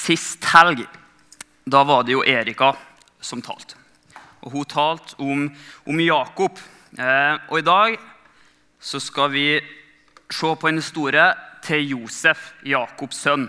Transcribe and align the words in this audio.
Sist 0.00 0.44
helg 0.54 0.86
da 1.70 1.82
var 1.84 2.06
det 2.06 2.14
jo 2.14 2.24
Erika 2.24 2.72
som 3.20 3.42
talte. 3.44 3.76
Og 4.40 4.52
Hun 4.54 4.64
talte 4.64 5.18
om, 5.20 5.44
om 5.86 6.00
Jakob. 6.00 6.58
Eh, 6.96 7.36
og 7.50 7.58
I 7.58 7.66
dag 7.66 7.98
så 8.80 9.00
skal 9.00 9.30
vi 9.34 9.60
se 10.30 10.54
på 10.56 10.68
en 10.68 10.80
historie 10.80 11.26
til 11.62 11.92
Josef, 11.92 12.52
Jakobs 12.64 13.20
sønn. 13.20 13.44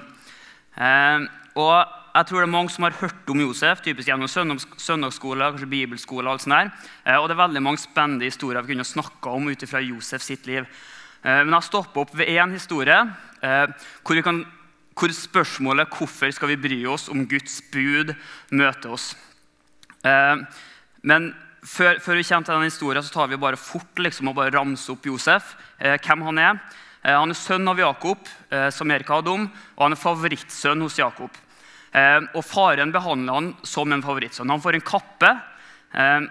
Eh, 0.75 1.23
og 1.55 1.73
jeg 2.11 2.27
tror 2.27 2.41
det 2.41 2.47
er 2.49 2.51
mange 2.51 2.73
som 2.73 2.83
har 2.83 2.99
hørt 2.99 3.29
om 3.31 3.41
Josef, 3.41 3.81
typisk 3.81 4.09
gjennom 4.11 4.27
søndagsskole, 4.27 5.47
kanskje 5.53 5.71
bibelskole. 5.71 6.27
og 6.27 6.33
alt 6.33 6.43
sånt 6.43 6.57
der. 6.57 6.71
Eh, 7.05 7.17
og 7.17 7.29
det 7.29 7.37
er 7.37 7.45
veldig 7.47 7.63
mange 7.63 7.79
spennende 7.79 8.27
historier 8.27 8.61
vi 8.61 8.75
kunne 8.75 8.83
snakka 8.83 9.37
om 9.39 9.47
ut 9.47 9.69
fra 9.69 9.79
Josef 9.79 10.21
sitt 10.21 10.45
liv. 10.45 10.67
Eh, 11.23 11.43
men 11.45 11.53
jeg 11.53 11.69
stopper 11.71 12.01
opp 12.01 12.17
ved 12.17 12.27
én 12.27 12.51
historie 12.51 12.99
eh, 13.41 13.67
hvor 14.03 14.15
vi 14.15 14.21
kan 14.25 14.45
hvor 14.95 15.09
spørsmålet 15.09 15.89
'Hvorfor 15.89 16.31
skal 16.31 16.47
vi 16.49 16.55
bry 16.55 16.85
oss 16.85 17.09
om 17.09 17.27
Guds 17.27 17.61
bud?' 17.71 18.15
møter 18.51 18.91
oss. 18.91 19.15
Eh, 20.03 20.35
men 21.03 21.33
før, 21.63 21.99
før, 21.99 22.15
vi 22.15 22.23
kommer 22.23 22.45
til 22.45 22.55
den 22.55 22.69
historien, 22.69 23.03
så 23.03 23.13
tar 23.13 23.27
vi 23.27 23.37
bare 23.37 23.57
fort 23.57 23.95
liksom, 23.97 24.27
og 24.27 24.35
bare 24.35 24.53
ramse 24.53 24.91
opp 24.91 25.05
Josef. 25.05 25.55
Eh, 25.79 25.97
hvem 25.97 26.21
han 26.21 26.37
er. 26.37 26.59
Eh, 27.03 27.15
han 27.17 27.29
er 27.29 27.37
sønn 27.37 27.67
av 27.67 27.79
Jakob, 27.79 28.17
som 28.71 28.91
Erik 28.91 29.07
hadde 29.07 29.31
om, 29.31 29.45
og 29.77 29.83
han 29.83 29.93
er 29.93 29.95
favorittsønn 29.95 30.81
hos 30.81 30.97
Jakob. 30.99 31.31
Og 32.35 32.43
Faren 32.45 32.91
behandler 32.91 33.33
han 33.33 33.55
som 33.63 33.91
en 33.91 34.03
favorittsønn. 34.03 34.49
Han 34.49 34.61
får 34.61 34.75
en 34.75 34.81
kappe 34.81 35.31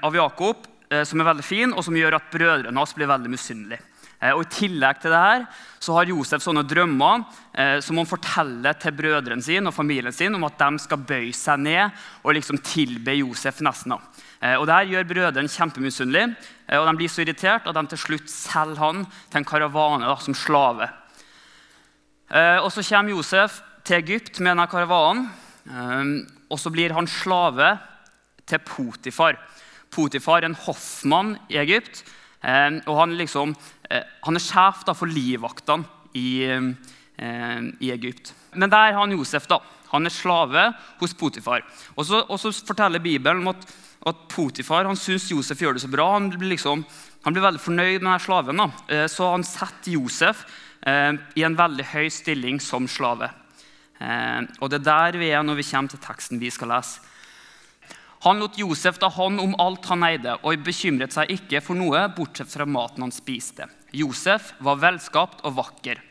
av 0.04 0.14
Jakob 0.14 0.69
som 0.90 1.20
er 1.22 1.28
veldig 1.28 1.44
fin, 1.46 1.70
og 1.70 1.84
som 1.86 1.94
gjør 1.94 2.16
at 2.16 2.32
brødrene 2.32 2.80
hans 2.80 2.94
blir 2.96 3.06
veldig 3.06 3.30
misunnelige. 3.30 3.84
Eh, 4.20 4.34
og 4.36 4.44
I 4.44 4.52
tillegg 4.52 5.00
til 5.00 5.14
det 5.14 5.20
her, 5.20 5.44
så 5.80 5.96
har 5.96 6.10
Josef 6.10 6.44
sånne 6.44 6.66
drømmer 6.68 7.22
eh, 7.56 7.78
som 7.84 7.96
han 7.96 8.08
forteller 8.08 8.76
til 8.80 8.94
brødrene 8.98 9.44
sine 9.44 9.70
og 9.70 9.76
familien 9.76 10.12
sin 10.12 10.36
om 10.36 10.44
at 10.44 10.58
de 10.60 10.82
skal 10.82 11.00
bøye 11.08 11.32
seg 11.36 11.62
ned 11.64 12.02
og 12.20 12.34
liksom 12.36 12.60
tilbe 12.64 13.16
Josef 13.16 13.62
nesten. 13.64 13.96
Eh, 13.96 14.56
og 14.58 14.66
Det 14.68 14.76
her 14.76 14.90
gjør 14.92 15.08
brødrene 15.14 15.52
kjempemisunnelige, 15.52 16.34
eh, 16.68 16.76
og 16.76 16.88
de 16.90 16.96
blir 17.00 17.12
så 17.12 17.24
irritert 17.24 17.68
at 17.68 17.78
de 17.78 17.86
til 17.92 18.04
slutt 18.04 18.32
selger 18.32 18.82
han 18.82 19.06
til 19.30 19.40
en 19.40 19.48
karavane 19.48 20.04
da, 20.04 20.18
som 20.20 20.36
slave. 20.36 20.90
Eh, 22.30 22.58
og 22.60 22.68
Så 22.72 22.84
kommer 22.84 23.16
Josef 23.16 23.62
til 23.84 24.02
Egypt 24.02 24.38
med 24.40 24.52
denne 24.52 24.68
karavanen, 24.68 25.30
eh, 25.64 26.28
og 26.50 26.60
så 26.60 26.68
blir 26.68 26.92
han 26.92 27.08
slave 27.08 27.78
til 28.44 28.58
Potifar. 28.58 29.38
Potifar 29.90 30.42
er 30.42 30.50
en 30.50 30.62
hoffmann 30.66 31.36
i 31.50 31.58
Egypt. 31.58 32.04
og 32.86 32.96
han 32.96 33.16
liksom 33.18 33.54
Eh, 33.90 34.06
han 34.22 34.38
er 34.38 34.42
sjef 34.42 34.84
da, 34.86 34.94
for 34.94 35.10
livvaktene 35.10 35.86
i, 36.14 36.46
eh, 36.46 37.60
i, 37.80 37.90
Egypt. 37.90 38.32
Men 38.54 38.70
der 38.70 38.92
har 38.92 39.00
han 39.00 39.16
Josef. 39.16 39.46
da. 39.46 39.60
Han 39.90 40.06
er 40.06 40.10
slave 40.10 40.72
hos 41.00 41.14
Potifar. 41.14 41.64
Og 41.96 42.06
så, 42.06 42.52
forteller 42.66 43.02
Bibelen 43.02 43.48
at, 43.48 43.66
at 44.06 44.16
Potifar 44.28 44.86
han 44.86 44.96
syns 44.96 45.30
Josef 45.30 45.58
gjør 45.58 45.74
det 45.74 45.82
så 45.82 45.90
bra. 45.90 46.12
Han 46.12 46.30
blir, 46.30 46.54
liksom, 46.54 46.84
han 47.24 47.32
blir 47.34 47.42
veldig 47.42 47.60
fornøyd 47.60 47.98
med 47.98 48.06
denne 48.06 48.20
slaven. 48.22 48.56
da. 48.56 48.70
Eh, 48.88 49.06
så 49.10 49.32
han 49.32 49.44
setter 49.44 49.98
Josef 49.98 50.46
eh, 50.86 51.18
i 51.34 51.42
en 51.42 51.58
veldig 51.58 51.84
høy 51.90 52.08
stilling 52.08 52.60
som 52.60 52.86
slave. 52.86 53.32
Eh, 53.98 54.46
og 54.60 54.70
Det 54.70 54.80
er 54.80 54.86
der 54.86 55.18
vi 55.18 55.34
er 55.34 55.42
når 55.42 55.58
vi 55.58 55.66
kommer 55.66 55.90
til 55.90 55.98
teksten 55.98 56.38
vi 56.38 56.50
skal 56.50 56.70
lese. 56.70 57.00
Han 58.22 58.38
lot 58.38 58.58
Josef 58.58 58.98
ta 59.00 59.08
hånd 59.08 59.40
om 59.40 59.54
alt 59.56 59.86
han 59.88 60.04
eide, 60.04 60.34
og 60.44 60.60
bekymret 60.64 61.14
seg 61.14 61.30
ikke 61.32 61.62
for 61.64 61.78
noe, 61.78 62.02
bortsett 62.12 62.50
fra 62.52 62.66
maten 62.68 63.06
han 63.06 63.14
spiste. 63.14 63.64
Josef 63.96 64.52
var 64.60 64.76
velskapt 64.82 65.40
og 65.48 65.56
vakker. 65.56 66.02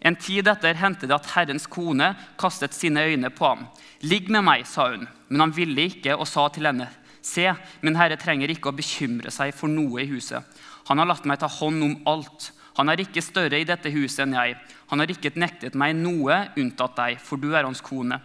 En 0.00 0.16
tid 0.16 0.48
etter 0.48 0.76
hendte 0.80 1.08
det 1.08 1.16
at 1.16 1.28
Herrens 1.34 1.66
kone 1.68 2.14
kastet 2.40 2.72
sine 2.76 3.04
øyne 3.04 3.28
på 3.28 3.44
ham. 3.44 3.66
'Ligg 4.00 4.30
med 4.32 4.44
meg', 4.44 4.66
sa 4.66 4.88
hun, 4.90 5.08
men 5.28 5.40
han 5.40 5.52
ville 5.56 5.84
ikke 5.88 6.16
og 6.16 6.28
sa 6.28 6.48
til 6.48 6.66
henne, 6.66 6.88
'Se, 7.22 7.54
min 7.80 7.96
herre 7.96 8.16
trenger 8.16 8.48
ikke 8.48 8.68
å 8.68 8.76
bekymre 8.76 9.30
seg 9.30 9.52
for 9.54 9.68
noe 9.68 10.00
i 10.00 10.08
huset.' 10.08 10.44
'Han 10.88 10.98
har 10.98 11.06
latt 11.06 11.24
meg 11.24 11.40
ta 11.40 11.48
hånd 11.48 11.82
om 11.82 11.96
alt.' 12.06 12.52
'Han 12.76 12.88
er 12.88 13.00
ikke 13.00 13.22
større 13.22 13.60
i 13.60 13.64
dette 13.64 13.92
huset 13.92 14.24
enn 14.24 14.32
jeg.' 14.32 14.56
'Han 14.88 14.98
har 14.98 15.06
ikke 15.06 15.36
nektet 15.36 15.74
meg 15.74 15.96
noe 15.96 16.48
unntatt 16.56 16.96
deg, 16.96 17.20
for 17.20 17.36
du 17.36 17.54
er 17.54 17.64
hans 17.64 17.80
kone.' 17.80 18.20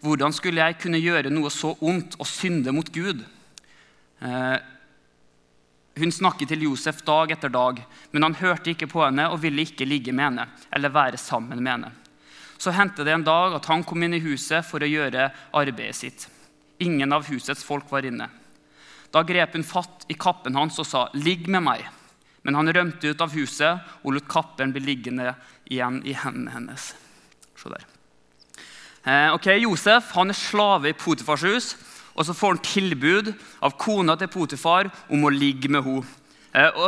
'Hvordan 0.00 0.32
skulle 0.32 0.60
jeg 0.60 0.78
kunne 0.78 1.00
gjøre 1.00 1.30
noe 1.30 1.50
så 1.50 1.76
ondt 1.80 2.16
og 2.18 2.26
synde 2.26 2.72
mot 2.72 2.92
Gud?' 2.92 3.24
Eh, 4.16 4.58
hun 5.96 6.12
snakket 6.12 6.48
til 6.48 6.62
Josef 6.62 7.02
dag 7.04 7.30
etter 7.32 7.48
dag, 7.52 7.82
men 8.12 8.22
han 8.22 8.34
hørte 8.34 8.70
ikke 8.72 8.88
på 8.88 9.02
henne 9.04 9.28
og 9.28 9.42
ville 9.42 9.64
ikke 9.64 9.88
ligge 9.88 10.12
med 10.12 10.24
henne 10.24 10.46
eller 10.72 10.92
være 10.92 11.20
sammen 11.20 11.62
med 11.62 11.72
henne. 11.72 11.92
Så 12.58 12.72
hendte 12.72 13.04
det 13.04 13.12
en 13.12 13.24
dag 13.24 13.56
at 13.56 13.68
han 13.68 13.84
kom 13.84 14.02
inn 14.02 14.16
i 14.16 14.20
huset 14.24 14.64
for 14.64 14.80
å 14.80 14.88
gjøre 14.88 15.30
arbeidet 15.52 15.96
sitt. 15.96 16.28
Ingen 16.80 17.12
av 17.12 17.28
husets 17.28 17.64
folk 17.64 17.88
var 17.92 18.04
inne. 18.08 18.28
Da 19.12 19.22
grep 19.24 19.56
hun 19.56 19.64
fatt 19.64 20.04
i 20.12 20.16
kappen 20.20 20.56
hans 20.56 20.78
og 20.78 20.86
sa, 20.86 21.08
'Ligg 21.14 21.48
med 21.48 21.62
meg.' 21.62 21.88
Men 22.42 22.54
han 22.54 22.72
rømte 22.72 23.10
ut 23.10 23.20
av 23.20 23.32
huset 23.34 23.80
og 24.04 24.12
lot 24.12 24.28
kappen 24.28 24.72
bli 24.72 24.80
liggende 24.80 25.34
igjen 25.66 25.98
i 26.06 26.12
hendene 26.12 26.52
hennes. 26.54 26.94
Se 27.56 27.68
der. 27.68 27.95
Eh, 29.06 29.30
ok, 29.36 29.52
Josef 29.62 30.10
han 30.16 30.32
er 30.32 30.38
slave 30.38 30.90
i 30.90 30.96
Potifars 30.98 31.44
hus. 31.46 31.74
Og 32.16 32.24
så 32.26 32.34
får 32.34 32.54
han 32.54 32.64
tilbud 32.64 33.34
av 33.62 33.76
kona 33.78 34.16
til 34.18 34.30
Potifar 34.32 34.88
om 35.12 35.26
å 35.28 35.32
ligge 35.32 35.70
med 35.70 35.84
henne. 35.84 36.06
Eh, 36.56 36.86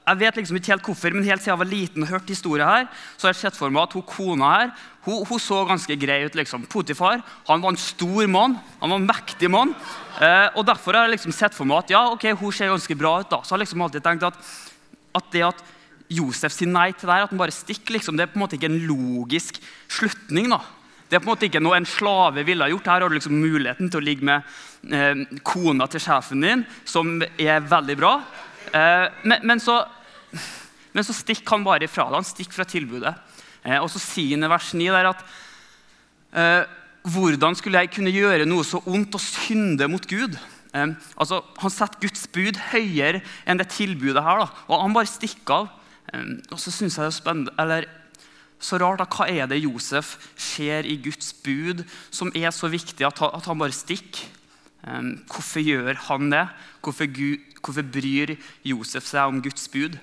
jeg 0.00 0.18
vet 0.22 0.38
liksom 0.38 0.56
ikke 0.56 0.72
helt 0.72 0.86
hvorfor, 0.86 1.14
men 1.14 1.26
helt 1.26 1.42
siden 1.42 1.52
jeg 1.52 1.60
var 1.60 1.68
liten 1.68 2.04
og 2.04 2.10
hørte 2.10 2.32
historien 2.32 2.66
her, 2.66 2.86
så 3.18 3.26
har 3.26 3.34
jeg 3.34 3.42
sett 3.42 3.58
for 3.58 3.70
meg 3.74 3.84
at 3.84 3.94
hun 3.94 4.06
kona 4.06 4.48
her 4.54 4.70
hun, 5.04 5.20
hun 5.28 5.42
så 5.42 5.60
ganske 5.68 5.96
grei 6.00 6.22
ut. 6.24 6.34
liksom. 6.34 6.64
Potifar 6.70 7.20
han 7.48 7.62
var 7.62 7.74
en 7.74 7.80
stor 7.80 8.26
mann, 8.30 8.56
han 8.80 8.90
var 8.90 8.98
en 8.98 9.06
mektig 9.10 9.50
mann. 9.52 9.74
Eh, 10.18 10.48
og 10.56 10.66
Derfor 10.66 10.96
har 10.96 11.06
jeg 11.06 11.18
liksom 11.18 11.36
sett 11.36 11.54
for 11.54 11.68
meg 11.68 11.84
at 11.84 11.94
ja, 11.94 12.02
ok, 12.14 12.32
hun 12.40 12.52
ser 12.52 12.72
ganske 12.72 12.98
bra 12.98 13.20
ut. 13.20 13.30
da. 13.30 13.42
Så 13.42 13.52
jeg 13.54 13.58
har 13.58 13.64
liksom 13.66 13.86
alltid 13.86 14.06
tenkt 14.06 14.26
at, 14.26 14.50
at 15.20 15.30
det 15.32 15.46
at 15.52 15.62
Josef 16.10 16.56
sier 16.56 16.70
nei 16.70 16.90
til 16.90 17.06
det 17.06 17.14
her, 17.14 17.28
at 17.28 17.30
han 17.30 17.38
bare 17.38 17.54
stikker, 17.54 17.94
liksom, 17.94 18.16
det 18.18 18.26
er 18.26 18.32
på 18.32 18.40
en 18.40 18.42
måte 18.42 18.58
ikke 18.58 18.72
en 18.72 18.82
logisk 18.88 19.60
slutning. 19.86 20.50
da. 20.50 20.64
Det 21.10 21.18
er 21.18 21.22
på 21.24 21.26
en 21.26 21.32
måte 21.32 21.48
ikke 21.48 21.62
noe 21.62 21.74
en 21.74 21.88
slave 21.90 22.44
ville 22.46 22.62
ha 22.62 22.70
gjort. 22.70 22.86
Her 22.86 23.02
har 23.02 23.10
du 23.10 23.16
liksom 23.16 23.40
muligheten 23.42 23.88
til 23.90 23.98
å 23.98 24.04
ligge 24.06 24.26
med 24.28 24.94
eh, 24.94 25.24
kona 25.42 25.88
til 25.90 26.04
sjefen 26.04 26.44
din, 26.44 26.62
som 26.86 27.16
er 27.34 27.64
veldig 27.66 27.96
bra. 27.98 28.12
Eh, 28.70 29.06
men, 29.24 29.42
men, 29.50 29.62
så, 29.62 29.80
men, 30.94 31.02
så, 31.02 31.16
stikker 31.18 31.56
han 31.56 31.66
bare 31.66 31.88
ifra 31.88 32.06
det. 32.06 32.20
Han 32.20 32.28
stikker 32.30 32.60
fra 32.60 32.68
tilbudet. 32.70 33.16
Eh, 33.64 33.80
og 33.80 33.90
så 33.90 33.98
sier 34.04 34.36
han 34.38 34.46
i 34.46 34.52
vers 34.54 34.70
9 34.78 34.86
der 34.94 35.10
at 35.10 35.26
eh, 36.30 36.76
Hvordan 37.10 37.56
skulle 37.56 37.80
jeg 37.80 37.94
kunne 37.94 38.12
gjøre 38.12 38.44
noe 38.44 38.62
så 38.68 38.78
ondt 38.84 39.14
og 39.16 39.22
synde 39.24 39.86
mot 39.90 40.04
Gud? 40.06 40.38
Eh, 40.70 40.90
altså, 41.16 41.42
han 41.58 41.74
setter 41.74 42.06
Guds 42.06 42.26
bud 42.30 42.60
høyere 42.70 43.24
enn 43.48 43.58
det 43.58 43.72
tilbudet 43.74 44.22
her. 44.22 44.44
Da. 44.44 44.66
Og 44.70 44.84
han 44.84 44.94
bare 44.94 45.10
stikker 45.10 45.64
av. 45.64 45.72
Eh, 46.12 46.36
og 46.52 46.60
så 46.60 46.70
synes 46.70 46.94
jeg 46.94 47.02
det 47.02 47.10
er 47.10 47.18
spennende, 47.18 47.56
eller 47.58 47.96
så 48.60 48.78
rart. 48.80 49.00
Da. 49.00 49.08
Hva 49.08 49.28
er 49.28 49.48
det 49.50 49.62
Josef 49.62 50.16
ser 50.36 50.88
i 50.88 50.98
Guds 51.02 51.32
bud 51.44 51.84
som 52.10 52.32
er 52.36 52.52
så 52.54 52.70
viktig 52.70 53.06
at 53.08 53.22
han, 53.24 53.58
bare 53.60 53.74
stikker? 53.74 54.28
Hvorfor 55.28 55.60
gjør 55.60 55.98
han 56.06 56.30
det? 56.32 56.46
Hvorfor, 56.80 57.08
Gud, 57.12 57.42
hvorfor, 57.60 57.84
bryr 57.84 58.36
Josef 58.64 59.04
seg 59.08 59.28
om 59.28 59.42
Guds 59.44 59.68
bud? 59.72 59.98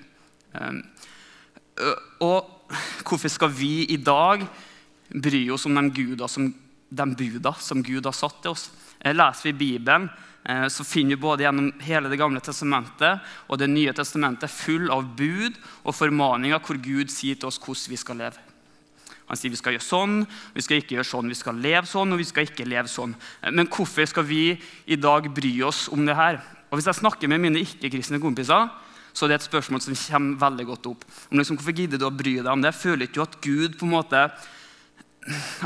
Og 2.22 2.74
hvorfor 3.06 3.32
skal 3.32 3.52
vi 3.54 3.88
i 3.90 3.98
dag 3.98 4.44
bry 5.08 5.48
oss 5.50 5.66
om 5.66 5.76
de, 5.78 5.84
guda 5.94 6.28
som, 6.28 6.50
de 6.88 7.06
buda 7.16 7.54
som 7.62 7.82
Gud 7.82 8.06
har 8.06 8.16
satt 8.16 8.42
til 8.42 8.54
oss? 8.54 8.68
Eh, 9.00 9.14
leser 9.14 9.50
vi 9.50 9.52
Bibelen, 9.52 10.08
eh, 10.44 10.66
så 10.68 10.84
finner 10.84 11.16
vi 11.16 11.22
både 11.22 11.46
gjennom 11.46 11.70
hele 11.86 12.10
Det 12.10 12.18
gamle 12.18 12.40
testamentet 12.40 13.22
og 13.48 13.58
Det 13.58 13.70
nye 13.70 13.94
testamentet 13.94 14.50
full 14.50 14.90
av 14.90 15.06
bud 15.16 15.56
og 15.84 15.94
formaninger 15.94 16.58
hvor 16.58 16.80
Gud 16.82 17.10
sier 17.14 17.38
til 17.38 17.50
oss 17.50 17.60
hvordan 17.62 17.94
vi 17.94 18.00
skal 18.00 18.22
leve. 18.24 18.47
Han 19.28 19.36
sier 19.36 19.52
vi 19.52 19.60
skal 19.60 19.74
gjøre 19.76 19.84
sånn, 19.84 20.18
vi 20.54 20.64
skal 20.64 20.80
ikke 20.80 20.96
gjøre 20.96 21.08
sånn, 21.08 21.30
vi 21.30 21.36
skal 21.36 21.58
leve 21.60 21.88
sånn 21.88 22.14
og 22.14 22.20
vi 22.20 22.26
skal 22.28 22.48
ikke 22.48 22.68
leve 22.68 22.88
sånn. 22.88 23.14
Men 23.52 23.68
hvorfor 23.68 24.08
skal 24.08 24.24
vi 24.28 24.42
i 24.88 24.96
dag 25.00 25.28
bry 25.36 25.54
oss 25.68 25.86
om 25.92 26.06
det 26.08 26.16
her? 26.16 26.40
Og 26.68 26.78
Hvis 26.78 26.88
jeg 26.88 27.00
snakker 27.00 27.28
med 27.28 27.42
mine 27.42 27.60
ikke-kristne 27.64 28.20
kompiser, 28.20 28.68
så 29.12 29.26
er 29.26 29.32
det 29.32 29.40
et 29.40 29.48
spørsmål 29.48 29.82
som 29.82 29.96
kommer 29.98 30.40
veldig 30.42 30.66
godt 30.68 30.88
opp. 30.92 31.04
Om 31.30 31.40
liksom, 31.40 31.58
hvorfor 31.58 31.76
gidder 31.76 32.00
du 32.00 32.06
å 32.06 32.14
bry 32.14 32.36
deg 32.38 32.52
om 32.52 32.62
det? 32.62 32.76
Føler 32.76 33.08
ikke 33.08 33.18
du 33.18 33.24
at 33.24 33.38
Gud 33.44 33.78
på 33.80 33.88
en 33.88 33.94
måte, 33.96 34.24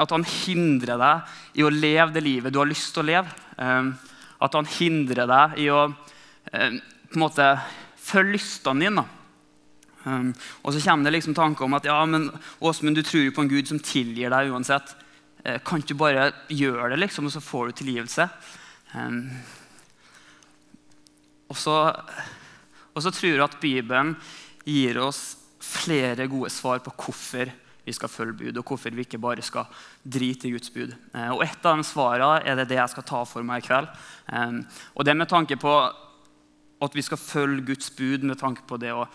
at 0.02 0.14
han 0.14 0.24
hindrer 0.26 0.98
deg 0.98 1.58
i 1.60 1.66
å 1.66 1.72
leve 1.72 2.14
det 2.14 2.24
livet 2.24 2.54
du 2.54 2.60
har 2.62 2.70
lyst 2.70 2.94
til 2.94 3.04
å 3.04 3.10
leve? 3.10 3.34
Ehm, 3.62 3.92
at 4.42 4.56
han 4.58 4.70
hindrer 4.78 5.28
deg 5.30 5.58
i 5.62 5.68
å 5.70 5.84
ehm, 5.86 6.78
på 7.12 7.18
en 7.18 7.24
måte 7.26 7.50
følge 8.00 8.38
lystene 8.38 8.88
dine? 8.88 9.04
Um, 10.04 10.32
og 10.62 10.74
så 10.74 10.82
kommer 10.82 11.06
det 11.06 11.14
liksom 11.16 11.34
tanker 11.34 11.66
om 11.66 11.76
at 11.78 11.86
ja, 11.86 12.00
men 12.06 12.30
Åsmund, 12.60 12.98
du 12.98 13.04
tror 13.06 13.22
jo 13.22 13.34
på 13.36 13.44
en 13.44 13.52
Gud 13.52 13.70
som 13.70 13.80
tilgir 13.82 14.32
deg 14.34 14.50
uansett. 14.50 14.94
Uh, 15.46 15.58
kan 15.62 15.82
ikke 15.82 15.98
bare 15.98 16.30
gjøre 16.50 16.92
det, 16.92 17.02
liksom, 17.04 17.28
og 17.28 17.34
så 17.34 17.42
får 17.44 17.70
du 17.70 17.80
tilgivelse? 17.82 18.28
Um, 18.94 19.30
og, 21.48 21.56
så, 21.58 21.76
og 22.92 23.04
så 23.04 23.14
tror 23.14 23.30
jeg 23.30 23.46
at 23.46 23.60
Bibelen 23.62 24.16
gir 24.66 24.98
oss 25.02 25.24
flere 25.62 26.26
gode 26.30 26.50
svar 26.50 26.82
på 26.82 26.94
hvorfor 27.04 27.50
vi 27.82 27.94
skal 27.94 28.10
følge 28.10 28.38
bud, 28.38 28.58
og 28.58 28.66
hvorfor 28.66 28.94
vi 28.94 29.02
ikke 29.02 29.18
bare 29.18 29.42
skal 29.42 29.66
drite 30.02 30.46
i 30.46 30.52
Guds 30.54 30.70
bud. 30.70 30.94
Uh, 31.14 31.34
og 31.34 31.44
Et 31.46 31.66
av 31.66 31.78
de 31.78 31.86
svarene 31.86 32.42
er 32.46 32.58
det, 32.58 32.70
det 32.70 32.78
jeg 32.78 32.94
skal 32.94 33.06
ta 33.06 33.22
for 33.26 33.46
meg 33.46 33.62
i 33.62 33.66
kveld. 33.66 33.90
Um, 34.30 34.64
og 34.94 35.06
Det 35.06 35.16
med 35.16 35.30
tanke 35.30 35.58
på 35.58 35.76
at 36.82 36.94
vi 36.94 37.02
skal 37.02 37.18
følge 37.18 37.66
Guds 37.66 37.90
bud 37.90 38.26
med 38.26 38.38
tanke 38.38 38.66
på 38.66 38.78
det 38.82 38.90
å 38.94 39.06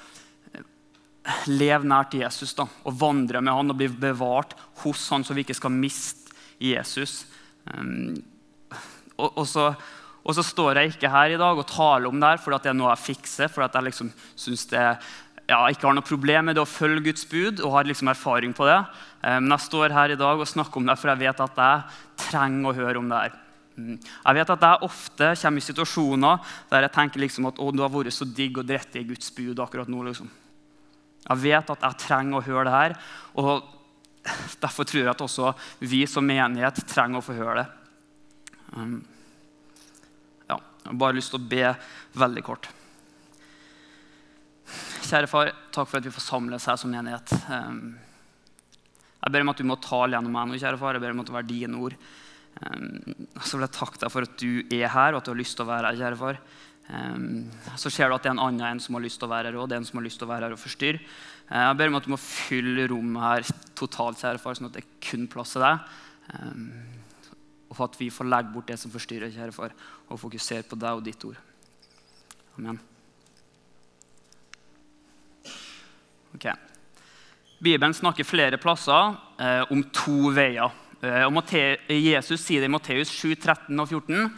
leve 1.51 1.87
nært 1.87 2.15
Jesus 2.17 2.53
da, 2.57 2.67
og 2.87 2.97
vandre 2.99 3.41
med 3.43 3.53
han 3.53 3.73
og 3.73 3.77
bli 3.79 3.89
bevart 3.91 4.55
hos 4.83 5.07
han, 5.11 5.25
så 5.25 5.35
vi 5.35 5.43
ikke 5.45 5.57
skal 5.57 5.73
miste 5.73 6.35
Jesus. 6.61 7.25
Og, 9.17 9.29
og, 9.29 9.45
så, 9.49 9.69
og, 10.23 10.33
så, 10.37 10.43
står 10.45 10.79
jeg 10.79 10.93
ikke 10.93 11.11
her 11.11 11.33
i 11.33 11.39
dag 11.39 11.57
og 11.57 11.67
taler 11.69 12.07
om 12.09 12.19
det 12.19 12.29
her 12.31 12.41
fordi 12.41 12.61
det 12.63 12.71
er 12.71 12.77
noe 12.77 12.93
jeg 12.93 13.05
fikser. 13.09 13.51
fordi 13.51 13.79
jeg 13.79 13.89
liksom 13.89 14.11
synes 14.35 14.65
det 14.71 14.85
ja, 15.47 15.59
ikke 15.71 15.87
har 15.87 15.95
noe 15.95 16.05
problem 16.05 16.49
med 16.49 16.57
det 16.57 16.63
å 16.63 16.69
følge 16.69 17.05
Guds 17.09 17.27
bud 17.29 17.61
og 17.63 17.73
har 17.77 17.87
liksom 17.87 18.11
erfaring 18.11 18.55
på 18.55 18.67
det. 18.67 18.79
Eh, 19.23 19.37
men 19.39 19.53
jeg 19.55 19.67
står 19.67 19.95
her 19.95 20.13
i 20.13 20.19
dag 20.19 20.39
og 20.39 20.49
snakker 20.49 20.81
om 20.81 20.89
det, 20.89 20.97
for 20.99 21.11
jeg 21.13 21.23
vet 21.23 21.43
at 21.45 21.61
jeg 21.63 22.27
trenger 22.27 22.71
å 22.71 22.77
høre 22.77 23.01
om 23.01 23.11
det 23.11 23.21
her. 23.25 23.37
Mm. 23.77 23.95
Jeg 24.01 24.37
vet 24.39 24.51
at 24.55 24.65
jeg 24.65 24.87
ofte 24.87 25.29
kommer 25.37 25.61
i 25.61 25.67
situasjoner 25.67 26.53
der 26.71 26.87
jeg 26.87 26.95
tenker 26.95 27.21
liksom 27.21 27.47
at 27.51 27.59
å, 27.61 27.69
du 27.71 27.83
har 27.83 27.93
vært 27.93 28.15
så 28.15 28.25
digg 28.25 28.57
og 28.57 28.67
drette 28.67 28.99
i 28.99 29.05
Guds 29.07 29.29
bud 29.37 29.61
akkurat 29.63 29.89
nå. 29.91 30.01
liksom. 30.07 30.29
Jeg 31.27 31.43
vet 31.43 31.73
at 31.73 31.83
jeg 31.83 31.99
trenger 32.05 32.39
å 32.39 32.45
høre 32.45 32.67
det 32.67 32.75
her. 32.75 32.95
og 33.41 33.73
Derfor 34.63 34.87
tror 34.87 35.03
jeg 35.03 35.11
at 35.11 35.23
også 35.23 35.53
vi 35.83 36.03
som 36.09 36.25
menighet 36.27 36.83
trenger 36.89 37.19
å 37.19 37.25
få 37.25 37.35
høre 37.37 37.61
det. 37.61 37.67
Um, 38.75 38.97
ja, 40.47 40.57
jeg 40.57 40.89
har 40.89 40.99
bare 41.03 41.17
lyst 41.17 41.31
til 41.33 41.41
å 41.41 41.49
be 41.51 41.71
veldig 42.17 42.43
kort. 42.47 42.69
Kjære 45.07 45.29
far, 45.31 45.53
takk 45.71 45.87
for 45.87 46.01
at 46.01 46.07
vi 46.07 46.11
får 46.11 46.25
samles 46.25 46.67
her 46.67 46.79
som 46.79 46.91
menighet. 46.91 47.31
Um, 47.47 47.95
jeg 49.23 49.33
ber 49.33 49.43
om 49.43 49.51
at 49.53 49.59
du 49.59 49.67
må 49.67 49.77
tale 49.83 50.15
gjennom 50.15 50.35
meg 50.35 50.49
nå, 50.49 50.59
kjære 50.59 50.79
far. 50.79 50.97
Jeg 50.97 51.03
ber 51.03 51.15
om 51.15 51.23
at 51.23 51.31
det 51.31 51.39
er 51.39 51.51
dine 51.51 51.83
ord. 51.83 51.95
Um, 52.57 53.27
så 53.39 53.55
vil 53.55 53.67
jeg 53.67 53.75
takke 53.77 54.01
deg 54.01 54.11
for 54.11 54.27
at 54.27 54.39
du 54.41 54.51
er 54.75 54.91
her, 54.91 55.13
og 55.13 55.21
at 55.21 55.27
du 55.27 55.33
har 55.33 55.39
lyst 55.39 55.55
til 55.59 55.67
å 55.67 55.71
være 55.71 55.91
her, 55.91 56.01
kjære 56.01 56.19
far. 56.19 56.41
Um, 56.87 57.47
så 57.75 57.91
ser 57.91 58.07
du 58.07 58.15
at 58.15 58.23
det 58.23 58.31
er 58.31 58.37
en 58.37 58.45
annen 58.45 58.63
en 58.63 58.79
som 58.79 58.95
har 58.95 59.03
lyst 59.03 59.19
til 59.19 59.27
å 59.27 59.33
være 59.33 59.51
her, 59.51 59.57
og 59.59 59.67
det 59.67 59.75
er 59.75 59.81
en 59.81 59.87
som 59.89 59.99
har 59.99 60.05
lyst 60.07 60.21
til 60.21 60.27
å 60.27 60.31
være 60.31 60.47
her 60.47 60.55
og 60.55 60.61
forstyrre. 60.61 61.01
Uh, 61.49 61.63
jeg 61.65 61.79
ber 61.79 61.91
om 61.91 61.99
at 61.99 62.07
du 62.07 62.13
må 62.13 62.21
fylle 62.21 62.87
rommet 62.91 63.25
her 63.25 63.49
totalt, 63.77 64.21
kjære 64.21 64.43
far, 64.43 64.59
sånn 64.59 64.69
at 64.69 64.77
det 64.77 64.85
er 64.85 64.93
kun 65.09 65.27
plass 65.31 65.55
til 65.55 65.65
deg. 65.65 65.97
Um, 66.37 66.69
og 67.67 67.81
at 67.83 67.97
vi 67.99 68.07
får 68.13 68.29
legge 68.31 68.53
bort 68.53 68.69
det 68.71 68.79
som 68.79 68.93
forstyrrer, 68.93 69.33
kjære 69.33 69.55
far, 69.55 69.75
og 70.07 70.21
fokusere 70.21 70.65
på 70.67 70.79
deg 70.79 70.99
og 70.99 71.03
ditt 71.05 71.27
ord. 71.27 71.39
Amen. 72.57 72.79
Ok. 76.37 76.47
Bibelen 77.59 77.93
snakker 77.93 78.27
flere 78.27 78.59
plasser 78.61 79.15
eh, 79.41 79.63
om 79.73 79.81
to 79.93 80.31
veier. 80.35 80.73
Eh, 81.01 81.25
og 81.25 81.53
Jesus 81.93 82.43
sier 82.43 82.61
det 82.61 82.69
i 82.69 82.73
Matteus 82.73 83.09
7, 83.09 83.33
13 83.35 83.79
og 83.79 83.87
14. 83.89 84.29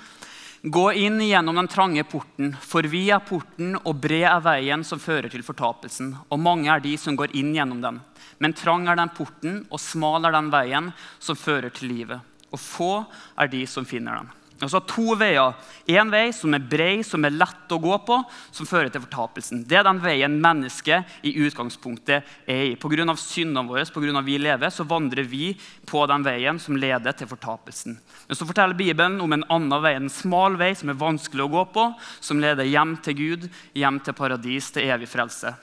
Gå 0.62 0.94
inn 0.94 1.22
gjennom 1.22 1.56
den 1.56 1.70
trange 1.72 2.04
porten, 2.04 2.50
for 2.60 2.84
vi 2.84 3.06
er 3.16 3.22
porten, 3.24 3.78
og 3.80 4.02
bred 4.04 4.26
er 4.28 4.42
veien 4.44 4.82
som 4.84 5.00
fører 5.00 5.32
til 5.32 5.44
fortapelsen. 5.46 6.10
Og 6.28 6.42
mange 6.44 6.68
er 6.68 6.84
de 6.84 6.98
som 7.00 7.16
går 7.16 7.32
inn 7.40 7.54
gjennom 7.56 7.80
den. 7.80 8.02
Men 8.44 8.56
trang 8.60 8.90
er 8.92 9.00
den 9.00 9.14
porten, 9.16 9.62
og 9.72 9.80
smal 9.80 10.28
er 10.28 10.36
den 10.36 10.52
veien 10.52 10.92
som 11.16 11.40
fører 11.40 11.72
til 11.72 11.94
livet. 11.94 12.20
Og 12.52 12.60
få 12.60 12.92
er 13.40 13.48
de 13.48 13.64
som 13.72 13.88
finner 13.88 14.20
den. 14.20 14.34
Altså 14.60 14.82
to 14.84 15.14
veier. 15.16 15.54
Én 15.88 16.10
vei 16.12 16.34
som 16.36 16.54
er 16.56 16.64
brei, 16.68 17.00
som 17.08 17.24
er 17.24 17.32
lett 17.32 17.72
å 17.72 17.80
gå 17.80 17.96
på, 18.04 18.18
som 18.52 18.68
fører 18.68 18.92
til 18.92 19.04
fortapelsen. 19.06 19.62
Det 19.68 19.78
er 19.80 19.86
den 19.88 20.02
veien 20.04 20.36
mennesket 20.44 21.24
i 21.24 21.32
utgangspunktet 21.46 22.28
er 22.44 22.64
i. 22.68 22.76
Pga. 22.76 23.16
syndene 23.16 23.68
våre, 23.68 23.86
på 23.86 24.04
grunn 24.04 24.20
av 24.20 24.28
vi 24.28 24.38
lever, 24.38 24.70
så 24.70 24.84
vandrer 24.84 25.24
vi 25.24 25.54
på 25.88 26.04
den 26.12 26.26
veien 26.28 26.60
som 26.60 26.76
leder 26.76 27.16
til 27.16 27.30
fortapelsen. 27.32 27.96
Men 28.28 28.36
så 28.36 28.48
forteller 28.48 28.76
Bibelen 28.76 29.22
om 29.22 29.34
en 29.34 29.48
annen 29.50 29.82
vei, 29.82 29.96
en 29.96 30.12
smal 30.12 30.58
vei 30.60 30.74
som 30.76 30.90
er 30.92 31.00
vanskelig 31.00 31.46
å 31.46 31.54
gå 31.54 31.66
på, 31.74 31.86
som 32.20 32.42
leder 32.44 32.68
hjem 32.68 32.98
til 33.06 33.16
Gud, 33.16 33.48
hjem 33.74 34.02
til 34.04 34.18
paradis, 34.18 34.72
til 34.76 34.92
evig 34.92 35.08
frelse. 35.08 35.56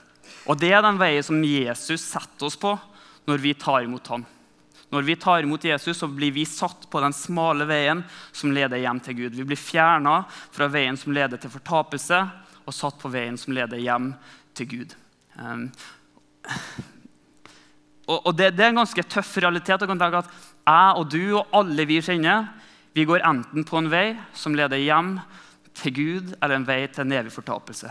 Og 0.46 0.56
det 0.58 0.72
er 0.72 0.82
den 0.84 0.99
veien 1.00 1.26
som 1.26 1.44
Jesus 1.44 2.00
setter 2.00 2.49
oss 2.49 2.56
på 2.56 2.72
når 3.26 3.42
vi 3.42 3.54
tar 3.58 3.84
imot 3.84 4.08
ham. 4.14 4.25
Når 4.94 5.03
vi 5.03 5.17
tar 5.19 5.43
imot 5.43 5.65
Jesus, 5.65 5.99
så 5.99 6.06
blir 6.09 6.31
vi 6.33 6.44
satt 6.47 6.87
på 6.91 7.00
den 7.03 7.15
smale 7.17 7.67
veien 7.67 8.05
som 8.33 8.53
leder 8.55 8.79
hjem 8.79 9.00
til 9.03 9.17
Gud. 9.19 9.35
Vi 9.35 9.47
blir 9.49 9.59
fjerna 9.59 10.21
fra 10.55 10.69
veien 10.71 10.99
som 10.99 11.15
leder 11.15 11.41
til 11.43 11.50
fortapelse, 11.50 12.21
og 12.67 12.75
satt 12.75 12.99
på 13.03 13.11
veien 13.11 13.38
som 13.38 13.55
leder 13.55 13.83
hjem 13.83 14.12
til 14.56 14.71
Gud. 14.71 14.94
Um, 15.38 15.69
og, 18.06 18.31
det, 18.38 18.53
det, 18.55 18.62
er 18.62 18.71
en 18.71 18.81
ganske 18.83 19.06
tøff 19.11 19.35
realitet. 19.43 19.83
å 19.83 19.91
tenke 19.91 20.23
at 20.23 20.31
Jeg 20.67 20.94
og 21.00 21.11
du 21.11 21.23
og 21.41 21.59
alle 21.59 21.87
vi 21.87 21.99
kjenner, 22.03 22.49
vi 22.94 23.05
går 23.05 23.27
enten 23.27 23.67
på 23.67 23.79
en 23.81 23.91
vei 23.93 24.15
som 24.35 24.55
leder 24.56 24.81
hjem 24.81 25.17
til 25.77 25.93
Gud, 25.93 26.35
eller 26.41 26.56
en 26.56 26.69
vei 26.69 26.87
til 26.88 27.05
en 27.05 27.19
evig 27.19 27.35
fortapelse. 27.35 27.91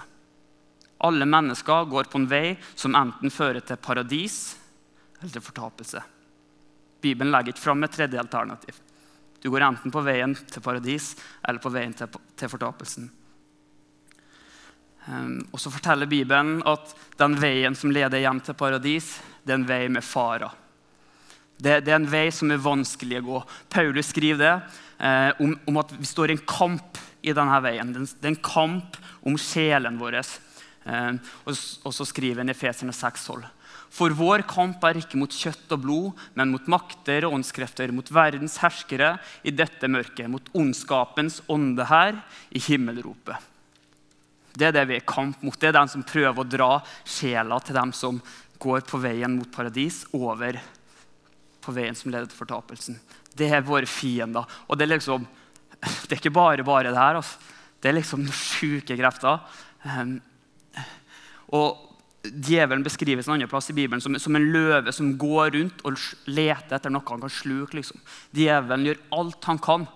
Alle 1.05 1.27
mennesker 1.27 1.91
går 1.91 2.07
på 2.09 2.23
en 2.23 2.31
vei 2.31 2.55
som 2.73 2.95
enten 2.97 3.33
fører 3.33 3.61
til 3.61 3.77
paradis 3.77 4.55
eller 5.19 5.35
til 5.35 5.43
fortapelse. 5.43 6.01
Bibelen 7.01 7.33
legger 7.33 7.53
ikke 7.53 7.65
fram 7.65 7.83
et 7.85 7.93
tredje 7.93 8.19
alternativ. 8.21 8.79
Du 9.41 9.51
går 9.53 9.67
enten 9.67 9.93
på 9.93 10.01
veien 10.01 10.33
til 10.49 10.63
paradis 10.65 11.11
eller 11.45 11.61
på 11.61 11.69
veien 11.73 11.93
til, 11.93 12.09
til 12.37 12.49
fortapelsen. 12.49 13.11
Um, 15.05 15.43
og 15.53 15.61
så 15.61 15.69
forteller 15.69 16.09
Bibelen 16.09 16.63
at 16.65 16.95
den 17.19 17.35
veien 17.37 17.75
som 17.77 17.93
leder 17.93 18.23
hjem 18.23 18.39
til 18.41 18.57
paradis, 18.57 19.19
det 19.45 19.53
er 19.53 19.59
en 19.59 19.67
vei 19.69 19.83
med 19.93 20.05
farer. 20.05 20.49
Det, 21.57 21.83
det, 21.85 21.91
er 21.93 21.99
en 21.99 22.09
vei 22.09 22.25
som 22.33 22.49
er 22.51 22.63
vanskelig 22.63 23.21
å 23.21 23.27
gå. 23.27 23.41
Paulus 23.71 24.09
skriver 24.11 24.41
det 24.41 24.55
eh, 24.97 25.43
om, 25.45 25.53
om, 25.69 25.77
at 25.79 25.93
vi 25.95 26.09
står 26.09 26.33
i 26.33 26.35
en 26.35 26.47
kamp 26.49 26.97
i 27.21 27.35
denne 27.37 27.59
veien. 27.63 27.93
Det 27.93 28.25
er 28.25 28.33
en 28.33 28.41
kamp 28.43 28.97
om 29.25 29.37
sjelen 29.39 30.01
vår. 30.01 30.17
Eh, 30.19 31.11
og, 31.45 31.53
og, 31.53 31.93
så 31.95 32.07
skriver 32.09 32.41
han 32.43 32.51
i 32.51 32.57
Feserne 32.57 32.95
6,12. 32.95 33.45
For 33.95 34.11
vår 34.11 34.43
kamp 34.49 34.83
er 34.83 34.99
ikke 34.99 35.19
mot 35.19 35.31
kjøtt 35.31 35.71
og 35.71 35.83
blod, 35.85 36.23
men 36.35 36.51
mot 36.51 36.65
makter 36.71 37.27
og 37.27 37.37
åndskrefter, 37.37 37.93
mot 37.95 38.09
verdens 38.11 38.57
herskere 38.59 39.13
i 39.47 39.53
dette 39.55 39.87
mørket, 39.87 40.27
mot 40.31 40.49
ondskapens 40.57 41.39
ånde 41.51 41.85
her 41.87 42.19
i 42.51 42.59
himmelropet. 42.59 43.39
Det 44.55 44.67
er 44.67 44.75
det 44.75 44.85
vi 44.89 44.97
er 44.97 45.07
kamp 45.07 45.41
mot. 45.43 45.55
Det 45.59 45.69
er 45.69 45.77
den 45.77 45.91
som 45.91 46.03
prøver 46.07 46.43
å 46.43 46.47
dra 46.47 46.69
sjela 47.07 47.59
til 47.63 47.75
dem 47.79 47.95
som 47.95 48.19
går 48.59 48.83
på 48.87 48.99
veien 49.03 49.35
mot 49.35 49.51
paradis, 49.51 50.03
over 50.15 50.59
på 51.63 51.73
veien 51.75 51.95
som 51.97 52.11
leder 52.11 52.27
til 52.31 52.39
fortapelsen. 52.39 52.99
Det 53.35 53.49
er 53.51 53.65
våre 53.67 53.87
fiender. 53.89 54.47
Og 54.67 54.77
det 54.77 54.87
er 54.87 54.95
liksom 54.97 55.27
Det 55.85 56.15
er 56.15 56.19
ikke 56.21 56.33
bare 56.33 56.63
bare 56.63 56.89
det 56.89 56.97
her. 56.97 57.19
Altså. 57.19 57.37
Det 57.81 57.89
er 57.89 57.99
liksom 57.99 58.23
sjuke 58.31 58.95
krefter. 58.97 59.43
Um, 59.83 60.15
og 61.53 61.94
Djevelen 62.31 62.85
beskrives 62.85 63.27
en 63.27 63.35
annen 63.35 63.49
plass 63.51 63.69
i 63.69 63.75
Bibelen 63.77 64.01
som, 64.03 64.15
som, 64.19 64.35
en 64.37 64.49
løve 64.53 64.93
som 64.95 65.13
går 65.19 65.53
rundt 65.57 65.83
og 65.85 65.99
leter 66.29 66.77
etter 66.77 66.93
noe 66.93 67.05
han 67.09 67.23
kan 67.23 67.33
sluke. 67.33 67.77
Liksom. 67.79 68.01
Djevelen 68.35 68.89
gjør 68.89 69.03
alt 69.19 69.51
han 69.51 69.61
kan 69.61 69.87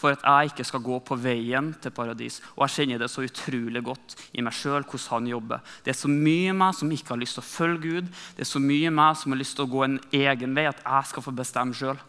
for 0.00 0.14
at 0.14 0.24
jeg 0.24 0.52
ikke 0.52 0.64
skal 0.64 0.82
gå 0.84 0.98
på 1.04 1.16
veien 1.20 1.72
til 1.82 1.92
paradis. 1.92 2.38
Og 2.54 2.64
jeg 2.64 2.76
kjenner 2.78 3.02
det 3.02 3.10
så 3.12 3.24
utrolig 3.26 3.82
godt 3.84 4.16
i 4.32 4.44
meg 4.44 4.56
sjøl 4.56 4.84
hvordan 4.84 5.10
han 5.12 5.30
jobber. 5.34 5.64
Det 5.84 5.92
er 5.92 5.98
så 5.98 6.10
mye 6.12 6.54
i 6.54 6.56
meg 6.56 6.76
som 6.78 6.92
ikke 6.94 7.14
har 7.14 7.20
lyst 7.20 7.36
til 7.36 7.44
å 7.44 7.50
følge 7.50 7.82
Gud. 7.84 8.12
Det 8.36 8.46
er 8.46 8.50
så 8.52 8.62
mye 8.62 8.88
i 8.88 8.94
meg 9.00 9.18
som 9.20 9.34
har 9.34 9.40
lyst 9.42 9.58
til 9.58 9.66
å 9.66 9.72
gå 9.74 9.84
en 9.86 9.98
egen 10.22 10.56
vei, 10.56 10.68
at 10.70 10.80
jeg 10.84 11.10
skal 11.10 11.26
få 11.26 11.34
bestemme 11.36 11.76
sjøl. 11.76 12.00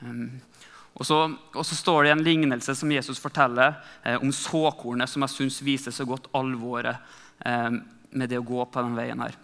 Um, 0.00 0.40
og, 0.96 1.06
og, 1.54 1.62
så 1.64 1.76
står 1.76 2.04
det 2.04 2.12
en 2.16 2.24
lignelse 2.24 2.74
som 2.76 2.90
Jesus 2.92 3.20
forteller 3.22 3.76
eh, 4.02 4.18
om 4.18 4.32
såkornet, 4.34 5.08
som 5.08 5.22
jeg 5.24 5.32
syns 5.36 5.60
viser 5.64 5.94
så 5.94 6.04
godt 6.08 6.26
alvoret. 6.36 6.98
Eh, 7.46 7.78
med 8.10 8.30
det 8.30 8.40
å 8.40 8.46
gå 8.46 8.64
på 8.66 8.84
den 8.84 8.96
veien 8.98 9.22
her. 9.22 9.36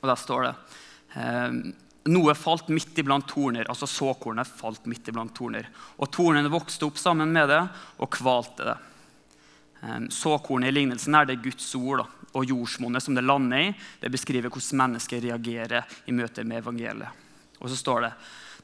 Og 0.00 0.08
Der 0.08 0.18
står 0.18 0.46
det 0.46 0.52
eh, 1.18 1.56
noe 2.10 2.34
falt 2.38 2.70
midt 2.72 2.98
iblant 2.98 3.28
torner. 3.28 3.68
altså 3.68 3.88
Såkornet 3.90 4.48
falt 4.48 4.86
midt 4.90 5.08
iblant 5.10 5.34
torner. 5.36 5.68
Og 5.98 6.10
tornene 6.12 6.52
vokste 6.52 6.88
opp 6.88 7.00
sammen 7.00 7.32
med 7.32 7.50
det 7.50 7.60
og 7.98 8.10
kvalte 8.14 8.70
det. 8.70 8.76
Eh, 9.82 10.00
såkornet 10.14 10.70
i 10.70 10.76
lignelsen 10.78 11.18
er 11.18 11.28
det 11.28 11.42
Guds 11.44 11.68
ord. 11.78 12.04
Da. 12.04 12.28
Og 12.38 12.46
jordsmonnet 12.46 13.02
som 13.02 13.16
det 13.16 13.26
lander 13.26 13.70
i, 13.70 13.72
det 14.00 14.12
beskriver 14.12 14.52
hvordan 14.52 14.84
mennesker 14.84 15.24
reagerer 15.24 15.98
i 16.06 16.14
møte 16.14 16.44
med 16.46 16.62
evangeliet. 16.62 17.26
Og 17.60 17.68
så 17.68 17.76
står 17.76 18.06
det 18.06 18.12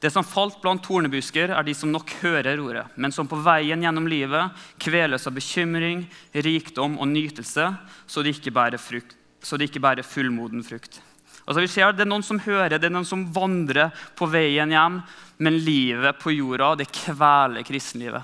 det 0.01 0.11
som 0.13 0.25
falt 0.25 0.59
blant 0.61 0.83
tornebusker, 0.85 1.49
er 1.49 1.65
de 1.65 1.73
som 1.73 1.91
nok 1.91 2.11
hører 2.21 2.61
ordet, 2.61 2.85
men 2.95 3.13
som 3.13 3.27
på 3.29 3.39
veien 3.41 3.81
gjennom 3.81 4.07
livet 4.09 4.65
kveles 4.81 5.25
av 5.25 5.33
bekymring, 5.37 6.05
rikdom 6.33 6.99
og 7.01 7.09
nytelse, 7.09 7.71
så 8.05 8.23
de 8.23 8.33
ikke 8.35 8.53
bærer, 8.53 8.81
frukt, 8.81 9.15
de 9.41 9.65
ikke 9.67 9.81
bærer 9.81 10.05
fullmoden 10.05 10.63
frukt. 10.65 11.01
Altså 11.47 11.63
vi 11.63 11.69
ser 11.71 11.93
Det 11.95 12.03
er 12.03 12.11
noen 12.11 12.25
som 12.25 12.39
hører, 12.43 12.75
det 12.77 12.89
er 12.89 12.93
noen 12.93 13.07
som 13.07 13.23
vandrer 13.33 13.93
på 14.19 14.27
veien 14.27 14.71
hjem, 14.71 15.01
men 15.39 15.59
livet 15.63 16.19
på 16.19 16.33
jorda 16.35 16.73
det 16.75 16.89
kveler 16.91 17.63
kristenlivet. 17.63 18.23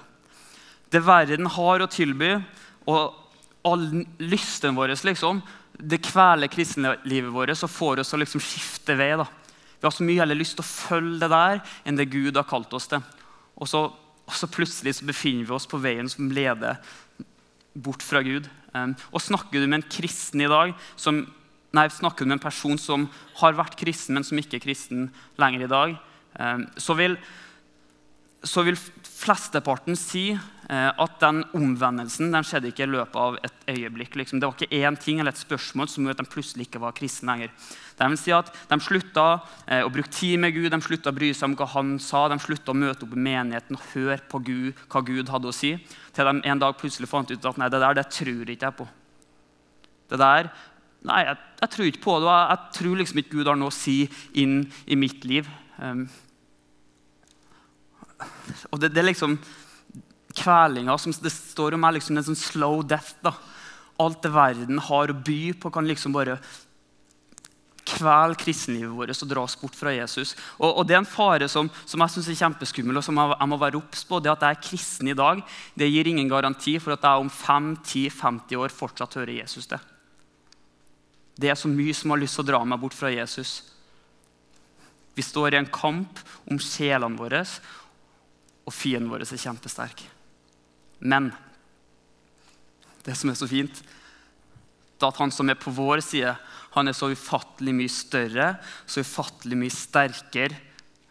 Det 0.91 1.01
verden 1.01 1.47
har 1.49 1.81
å 1.81 1.89
tilby, 1.89 2.35
og 2.85 3.15
all 3.63 3.85
lysten 4.19 4.75
vår, 4.75 4.93
liksom, 5.07 5.39
det 5.79 6.03
kveler 6.03 6.51
kristenlivet 6.51 7.31
vårt 7.33 7.55
og 7.55 7.71
får 7.71 8.03
oss 8.03 8.13
å 8.13 8.19
liksom 8.19 8.43
skifte 8.43 8.97
vei. 8.99 9.13
da. 9.17 9.25
Vi 9.83 9.87
har 9.89 9.91
så 9.91 10.05
mye 10.07 10.21
heller 10.21 10.37
lyst 10.39 10.55
til 10.55 10.63
å 10.63 10.69
følge 10.69 11.17
det 11.19 11.27
der 11.33 11.57
enn 11.83 11.97
det 11.99 12.05
Gud 12.07 12.37
har 12.39 12.45
kalt 12.47 12.71
oss 12.71 12.85
til. 12.87 13.01
Og 13.59 13.67
så, 13.67 13.81
og 13.91 14.37
så 14.39 14.47
plutselig 14.47 14.93
så 14.95 15.07
befinner 15.09 15.43
vi 15.49 15.51
oss 15.57 15.67
på 15.67 15.79
veien 15.83 16.07
som 16.07 16.29
leder 16.31 16.79
bort 17.75 18.05
fra 18.07 18.21
Gud. 18.23 18.47
Og 19.11 19.19
snakker 19.19 19.59
du 19.59 19.67
med 19.67 19.81
en 19.81 19.91
kristen 19.91 20.39
i 20.39 20.47
dag 20.47 20.71
som, 20.95 21.19
nei, 21.75 21.83
snakker 21.91 22.23
du 22.23 22.31
med 22.31 22.37
en 22.37 22.45
person 22.45 22.79
som 22.79 23.09
har 23.41 23.59
vært 23.59 23.75
kristen, 23.83 24.15
men 24.15 24.23
som 24.23 24.39
ikke 24.39 24.61
er 24.61 24.63
kristen 24.69 25.09
lenger 25.43 25.67
i 25.67 25.71
dag, 25.75 25.99
så 26.79 26.95
vil 26.95 27.19
så 28.43 28.63
vil 28.67 28.77
flesteparten 29.23 29.95
si 29.97 30.33
eh, 30.33 30.89
at 30.89 31.15
den 31.21 31.43
omvendelsen 31.55 32.31
den 32.33 32.45
skjedde 32.47 32.71
ikke 32.73 32.85
i 32.85 32.91
løpet 32.91 33.19
av 33.19 33.37
et 33.39 33.69
øyeblikk. 33.71 34.17
Liksom. 34.19 34.41
Det 34.41 34.49
var 34.49 34.57
ikke 34.57 34.81
én 34.83 34.97
ting 34.99 35.21
eller 35.21 35.31
et 35.31 35.39
spørsmål 35.39 35.87
som 35.91 36.03
gjorde 36.03 36.19
at 36.19 36.25
de 36.25 36.33
plutselig 36.33 36.67
ikke 36.67 36.81
var 36.83 36.95
kristne 36.97 37.31
lenger. 37.31 37.53
Det 37.97 38.09
vil 38.09 38.19
si 38.19 38.33
at 38.35 38.51
De 38.69 38.79
slutta 38.83 39.27
eh, 39.67 39.83
å 39.85 39.91
bruke 39.93 40.11
tid 40.11 40.41
med 40.43 40.55
Gud, 40.55 40.71
de 40.73 40.81
slutta 40.83 41.13
å 41.13 41.15
bry 41.15 41.31
seg 41.31 41.51
om 41.51 41.55
hva 41.59 41.69
han 41.75 41.95
sa, 42.03 42.25
de 42.27 42.39
slutta 42.43 42.73
å 42.73 42.77
møte 42.77 43.07
opp 43.07 43.15
i 43.15 43.23
menigheten 43.29 43.79
og 43.79 43.87
høre 43.93 44.19
på 44.29 44.43
Gud, 44.43 44.83
hva 44.91 45.03
Gud 45.07 45.31
hadde 45.31 45.49
å 45.49 45.55
si, 45.55 45.77
til 46.13 46.29
de 46.29 46.35
en 46.51 46.65
dag 46.65 46.75
plutselig 46.79 47.11
fant 47.11 47.31
ut 47.31 47.49
at 47.49 47.61
nei, 47.61 47.71
det 47.71 47.81
der 47.83 47.97
det 47.99 48.09
tror 48.11 48.43
ikke 48.49 48.69
jeg 48.69 48.79
på. 48.81 48.89
Det 50.11 50.19
der, 50.19 50.51
nei, 51.07 51.23
jeg, 51.29 51.39
jeg 51.63 51.73
tror 51.75 51.89
ikke 51.89 52.03
på 52.03 52.19
det, 52.19 52.27
og 52.27 52.35
jeg, 52.35 52.51
jeg, 52.51 52.75
tror 52.79 52.99
liksom 52.99 53.23
ikke 53.23 53.37
Gud 53.37 53.49
har 53.53 53.59
noe 53.61 53.71
å 53.71 53.77
si 53.77 53.97
inn 54.43 54.59
i 54.83 54.99
mitt 54.99 55.23
liv. 55.29 55.47
Um, 55.79 56.05
og 58.71 58.81
det, 58.81 58.91
det, 58.93 59.01
er 59.01 59.09
liksom 59.11 59.37
kvelinga 60.37 60.97
som 60.99 61.15
det 61.23 61.33
står 61.33 61.77
om, 61.77 61.87
er 61.87 61.97
liksom 61.97 62.19
en 62.19 62.27
sånn 62.31 62.39
slow 62.39 62.83
death. 62.85 63.15
da. 63.25 63.35
Alt 64.01 64.23
det 64.25 64.33
verden 64.33 64.81
har 64.81 65.11
å 65.11 65.21
by 65.25 65.41
på, 65.61 65.71
kan 65.73 65.87
liksom 65.87 66.15
bare 66.15 66.39
kvele 67.83 68.37
kristenlivet 68.39 68.93
vårt 68.95 69.23
og 69.25 69.29
dra 69.29 69.43
oss 69.43 69.55
bort 69.59 69.75
fra 69.75 69.91
Jesus. 69.93 70.33
Og, 70.57 70.69
og 70.69 70.87
Det 70.87 70.95
er 70.95 71.01
en 71.01 71.09
fare 71.09 71.49
som, 71.51 71.69
som 71.85 72.03
jeg 72.03 72.15
synes 72.15 72.29
er 72.31 72.39
kjempeskummel, 72.39 72.99
og 72.99 73.05
som 73.05 73.19
jeg, 73.19 73.35
jeg 73.35 73.51
må 73.51 73.59
være 73.59 73.79
obs 73.79 74.05
på. 74.07 74.21
Det 74.23 74.31
at 74.31 74.45
jeg 74.45 74.57
er 74.57 74.63
kristen 74.69 75.11
i 75.11 75.17
dag, 75.17 75.43
det 75.75 75.91
gir 75.91 76.09
ingen 76.09 76.31
garanti 76.31 76.77
for 76.81 76.95
at 76.95 77.03
jeg 77.03 77.25
om 77.25 77.31
5-10-50 77.33 78.63
år 78.63 78.73
fortsatt 78.73 79.19
hører 79.19 79.35
Jesus 79.41 79.69
til. 79.69 79.91
Det 81.33 81.49
er 81.49 81.57
så 81.59 81.69
mye 81.69 81.93
som 81.97 82.13
har 82.13 82.21
lyst 82.21 82.37
til 82.37 82.45
å 82.45 82.51
dra 82.51 82.63
meg 82.65 82.81
bort 82.81 82.95
fra 82.95 83.11
Jesus. 83.11 83.61
Vi 85.13 85.25
står 85.25 85.53
i 85.53 85.61
en 85.61 85.69
kamp 85.69 86.21
om 86.49 86.61
sjelene 86.61 87.17
våre, 87.19 87.43
og 88.63 88.73
fienden 88.75 89.11
vår 89.11 89.25
er 89.25 89.41
kjempesterk. 89.41 90.05
Men 91.03 91.31
det 93.03 93.17
som 93.19 93.31
er 93.31 93.37
så 93.37 93.49
fint, 93.49 93.81
det 93.83 95.03
er 95.03 95.11
at 95.11 95.19
han 95.19 95.33
som 95.35 95.49
er 95.51 95.59
på 95.59 95.73
vår 95.75 96.03
side, 96.05 96.31
han 96.73 96.87
er 96.87 96.95
så 96.95 97.11
ufattelig 97.11 97.73
mye 97.75 97.91
større, 97.91 98.47
så 98.87 99.03
ufattelig 99.03 99.57
mye 99.59 99.73
sterkere 99.73 100.55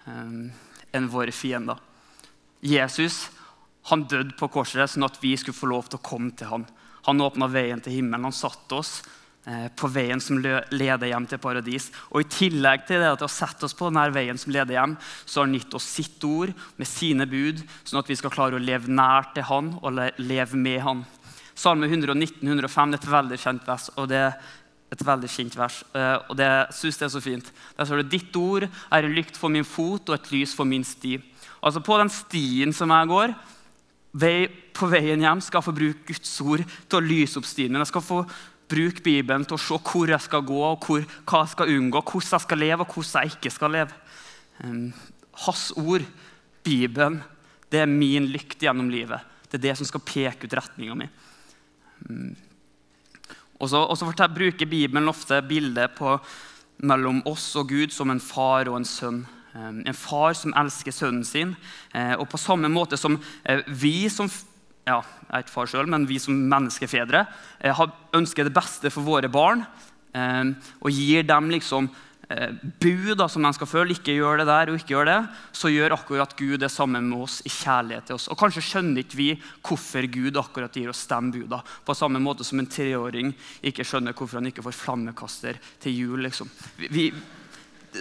um, 0.06 0.48
enn 0.96 1.10
våre 1.12 1.34
fiender. 1.34 1.78
Jesus 2.64 3.26
han 3.90 4.04
døde 4.06 4.36
på 4.38 4.48
korset 4.52 4.90
sånn 4.90 5.06
at 5.08 5.18
vi 5.22 5.34
skulle 5.36 5.58
få 5.58 5.68
lov 5.70 5.88
til 5.90 5.98
å 5.98 6.06
komme 6.06 6.30
til 6.38 6.50
ham. 6.50 6.66
Han 7.08 7.22
åpna 7.22 7.48
veien 7.50 7.80
til 7.82 7.96
himmelen. 7.98 8.28
Han 8.28 8.36
satte 8.36 8.78
oss 8.78 9.00
på 9.74 9.88
veien 9.90 10.20
som 10.22 10.38
leder 10.38 11.08
hjem 11.10 11.24
til 11.26 11.40
paradis. 11.42 11.88
Og 12.14 12.22
I 12.22 12.28
tillegg 12.30 12.84
til 12.86 13.02
det 13.02 13.08
at 13.10 13.24
å 13.26 13.30
sette 13.30 13.66
oss 13.66 13.74
på 13.74 13.88
denne 13.88 14.04
veien 14.14 14.38
som 14.38 14.52
leder 14.54 14.76
hjem, 14.76 14.94
så 15.26 15.40
har 15.40 15.48
han 15.48 15.56
gitt 15.56 15.74
oss 15.74 15.88
sitt 15.98 16.22
ord 16.28 16.52
med 16.78 16.86
sine 16.86 17.26
bud, 17.26 17.58
sånn 17.82 17.98
at 17.98 18.12
vi 18.12 18.18
skal 18.20 18.30
klare 18.30 18.54
å 18.54 18.62
leve 18.62 18.86
nær 18.86 19.32
til 19.34 19.48
han 19.48 19.72
og 19.82 19.98
leve 20.22 20.60
med 20.60 20.78
han. 20.86 21.02
Salme 21.58 21.90
119, 21.90 22.38
105 22.46 22.94
er 22.94 23.00
et 23.00 23.12
veldig 23.18 23.40
kjent 23.42 23.66
vers. 23.66 23.90
og 23.96 24.08
det 24.08 24.22
er 24.28 24.36
et 24.92 25.04
veldig 25.06 25.28
kjent 25.30 25.54
vers, 25.56 25.82
eh, 25.96 26.18
og 26.28 26.36
det 26.36 26.50
synes 26.76 26.98
jeg 26.98 27.06
er 27.06 27.14
så 27.14 27.22
fint. 27.24 27.52
Der 27.76 27.88
står 27.88 28.02
det 28.02 28.12
ditt 28.12 28.36
ord 28.36 28.66
er 28.68 29.04
en 29.04 29.14
lykt 29.16 29.38
for 29.40 29.48
min 29.48 29.64
fot 29.64 30.08
og 30.08 30.18
et 30.18 30.32
lys 30.34 30.52
for 30.54 30.68
min 30.68 30.84
sti. 30.84 31.16
Altså 31.62 31.80
På 31.80 31.96
den 31.98 32.10
stien 32.12 32.72
som 32.72 32.90
jeg 32.90 33.08
går, 33.08 33.34
på 34.76 34.88
veien 34.92 35.20
hjem, 35.20 35.40
skal 35.40 35.60
jeg 35.60 35.64
få 35.64 35.72
bruke 35.72 36.06
Guds 36.10 36.40
ord 36.44 36.64
til 36.88 36.98
å 36.98 37.06
lyse 37.06 37.38
opp 37.38 37.46
stien. 37.48 37.72
Jeg 37.72 37.88
skal 37.88 38.04
få 38.04 38.18
bruke 38.72 39.04
Bibelen 39.04 39.44
til 39.46 39.58
å 39.58 39.60
se 39.60 39.78
hvor 39.78 40.10
jeg 40.10 40.24
skal 40.24 40.44
gå, 40.48 40.60
og 40.66 40.86
hvor, 40.86 41.04
hva 41.28 41.42
jeg 41.44 41.52
skal 41.54 41.74
unngå, 41.76 42.02
hvordan 42.02 42.36
jeg 42.38 42.46
skal 42.46 42.62
leve, 42.64 42.86
og 42.86 42.94
hvordan 42.96 43.26
jeg 43.26 43.36
ikke 43.36 43.52
skal 43.52 43.76
leve. 43.76 43.98
Hans 45.44 45.66
ord, 45.80 46.06
Bibelen, 46.62 47.20
det 47.72 47.82
er 47.82 47.90
min 47.90 48.28
lykt 48.30 48.62
gjennom 48.62 48.90
livet. 48.92 49.20
Det 49.48 49.58
er 49.58 49.66
det 49.68 49.76
som 49.80 49.88
skal 49.88 50.04
peke 50.06 50.48
ut 50.48 50.56
retninga 50.56 50.96
mi. 50.96 51.08
Og 53.62 53.70
så, 53.70 54.28
bruker 54.34 54.66
Bibelen 54.66 55.08
ofte 55.08 55.42
bildet 55.46 55.94
på, 55.98 56.16
mellom 56.82 57.20
oss 57.30 57.52
og 57.60 57.68
Gud 57.70 57.92
som 57.94 58.10
en 58.10 58.20
far 58.20 58.70
og 58.70 58.80
en 58.80 58.88
sønn. 58.88 59.22
En 59.54 59.94
far 59.94 60.32
som 60.34 60.54
elsker 60.56 60.94
sønnen 60.96 61.24
sin. 61.28 61.52
Eh, 61.94 62.14
og 62.16 62.26
på 62.32 62.40
samme 62.40 62.70
måte 62.72 62.96
som 62.96 63.18
eh, 63.44 63.60
vi 63.68 64.08
som 64.10 64.30
ja, 64.82 64.98
jeg 64.98 65.30
er 65.30 65.44
ikke 65.44 65.54
far 65.54 65.68
selv, 65.70 65.90
men 65.92 66.06
vi 66.08 66.18
som 66.18 66.34
menneskefedre 66.34 67.26
eh, 67.62 67.82
ønsker 68.18 68.48
det 68.48 68.54
beste 68.54 68.90
for 68.90 69.06
våre 69.06 69.30
barn 69.30 69.62
eh, 70.10 70.48
og 70.82 70.90
gir 70.90 71.22
dem 71.28 71.52
liksom 71.52 71.86
eh, 72.26 72.50
bud 72.82 73.14
da, 73.20 73.28
som 73.30 73.46
de 73.46 73.52
skal 73.54 73.70
følge. 73.70 74.00
Ikke 74.00 74.16
gjør 74.16 74.42
det 74.42 74.48
der 74.50 74.72
og 74.72 74.80
ikke 74.80 74.96
gjør 74.96 75.10
det. 75.10 75.18
Så 75.54 75.70
gjør 75.70 75.94
akkurat 75.94 76.34
Gud 76.38 76.58
det 76.64 76.72
samme 76.74 76.98
med 77.04 77.14
oss 77.28 77.38
i 77.46 77.54
kjærlighet 77.54 78.10
til 78.10 78.18
oss. 78.18 78.26
Og 78.32 78.40
Kanskje 78.42 78.64
skjønner 78.72 79.04
ikke 79.04 79.20
vi 79.20 79.30
hvorfor 79.62 80.10
Gud 80.18 80.42
akkurat 80.42 80.82
gir 80.82 80.90
oss 80.90 81.06
de 81.14 81.22
buda. 81.38 81.62
På 81.86 81.94
samme 81.94 82.22
måte 82.22 82.46
som 82.48 82.58
en 82.58 82.70
treåring 82.70 83.30
ikke 83.62 83.86
skjønner 83.86 84.18
hvorfor 84.18 84.42
han 84.42 84.50
ikke 84.50 84.66
får 84.66 84.80
flammekaster 84.82 85.62
til 85.84 85.94
jul. 85.94 86.26
liksom. 86.26 86.50
Vi, 86.90 87.12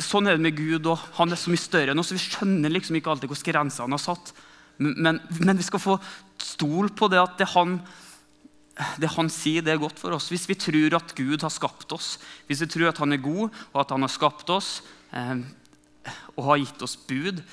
sånn 0.02 0.26
er 0.26 0.40
det 0.40 0.50
med 0.50 0.58
Gud. 0.58 0.90
og 0.90 1.12
Han 1.22 1.30
er 1.30 1.38
så 1.38 1.54
mye 1.54 1.62
større 1.62 1.94
enn 1.94 2.02
oss. 2.02 2.16
Vi 2.18 2.26
skjønner 2.26 2.74
liksom 2.74 2.98
ikke 2.98 3.14
alltid 3.14 3.30
hvordan 3.30 3.54
grenser 3.54 3.86
han 3.86 4.02
har 4.02 4.10
satt. 4.10 4.34
Men, 4.82 5.20
men, 5.40 5.58
vi 5.58 5.66
skal 5.66 5.82
få 5.82 5.98
stol 6.42 6.90
på 6.98 7.10
det 7.12 7.22
at 7.22 7.38
det 7.38 7.50
han, 7.54 7.78
det 9.02 9.12
han 9.14 9.30
sier, 9.30 9.64
det 9.66 9.76
er 9.76 9.82
godt 9.82 10.02
for 10.02 10.16
oss. 10.18 10.32
Hvis 10.34 10.48
vi 10.50 10.58
tror 10.58 10.98
at 10.98 11.14
Gud 11.18 11.46
har 11.46 11.54
skapt 11.54 11.94
oss, 11.94 12.16
hvis 12.50 12.64
vi 12.66 12.70
tror 12.72 12.90
at 12.90 13.02
han 13.04 13.14
er 13.14 13.22
god, 13.22 13.52
og 13.74 13.84
at 13.84 13.94
han 13.94 14.08
har 14.08 14.14
skapt 14.14 14.50
oss 14.54 14.80
eh, 15.14 15.44
og 16.36 16.48
har 16.48 16.64
gitt 16.64 16.88
oss 16.88 16.98
bud, 16.98 17.44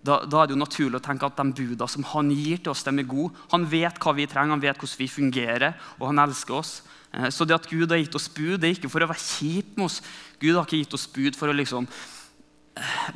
da, 0.00 0.22
da, 0.24 0.40
er 0.40 0.48
det 0.48 0.54
jo 0.54 0.62
naturlig 0.62 0.96
å 0.96 1.04
tenke 1.04 1.28
at 1.28 1.36
de 1.36 1.52
budene 1.58 1.92
som 1.92 2.06
han 2.14 2.30
gir 2.32 2.62
til 2.62 2.72
oss, 2.72 2.86
de 2.86 2.94
er 2.94 3.08
gode. 3.08 3.34
Han 3.52 3.66
vet 3.68 3.98
hva 4.00 4.14
vi 4.16 4.24
trenger, 4.30 4.54
han 4.56 4.62
vet 4.62 4.80
hvordan 4.80 5.02
vi 5.02 5.10
fungerer, 5.12 5.76
og 5.98 6.06
han 6.08 6.22
elsker 6.24 6.56
oss. 6.56 6.78
Eh, 7.12 7.28
så 7.34 7.44
det 7.44 7.58
at 7.58 7.68
Gud 7.68 7.92
har 7.92 8.00
gitt 8.00 8.16
oss 8.16 8.30
bud, 8.32 8.56
det 8.62 8.70
er 8.70 8.78
ikke 8.78 8.92
for 8.92 9.04
å 9.04 9.10
være 9.10 9.20
kjip 9.20 9.76
med 9.76 9.90
oss. 9.90 10.00
Gud 10.40 10.54
har 10.54 10.64
ikke 10.64 10.80
gitt 10.80 10.96
oss 10.96 11.04
bud 11.12 11.36
for 11.36 11.52
å 11.52 11.58
liksom 11.58 11.90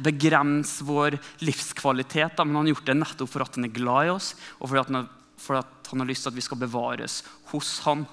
begrense 0.05 0.85
vår 0.87 1.19
livskvalitet, 1.45 2.39
men 2.43 2.57
han 2.57 2.67
har 2.67 2.75
gjort 2.75 2.91
det 2.91 2.99
nettopp 2.99 3.31
for 3.33 3.45
at 3.45 3.59
han 3.59 3.69
er 3.69 3.75
glad 3.75 4.09
i 4.09 4.15
oss, 4.15 4.33
og 4.61 4.71
for 4.71 4.83
at 4.83 4.93
han, 4.93 5.09
for 5.41 5.61
at 5.61 5.91
han 5.91 6.03
har 6.03 6.11
lyst 6.11 6.27
til 6.27 6.35
at 6.35 6.39
vi 6.39 6.45
skal 6.47 6.61
bevares 6.61 7.23
hos 7.53 7.77
han. 7.87 8.07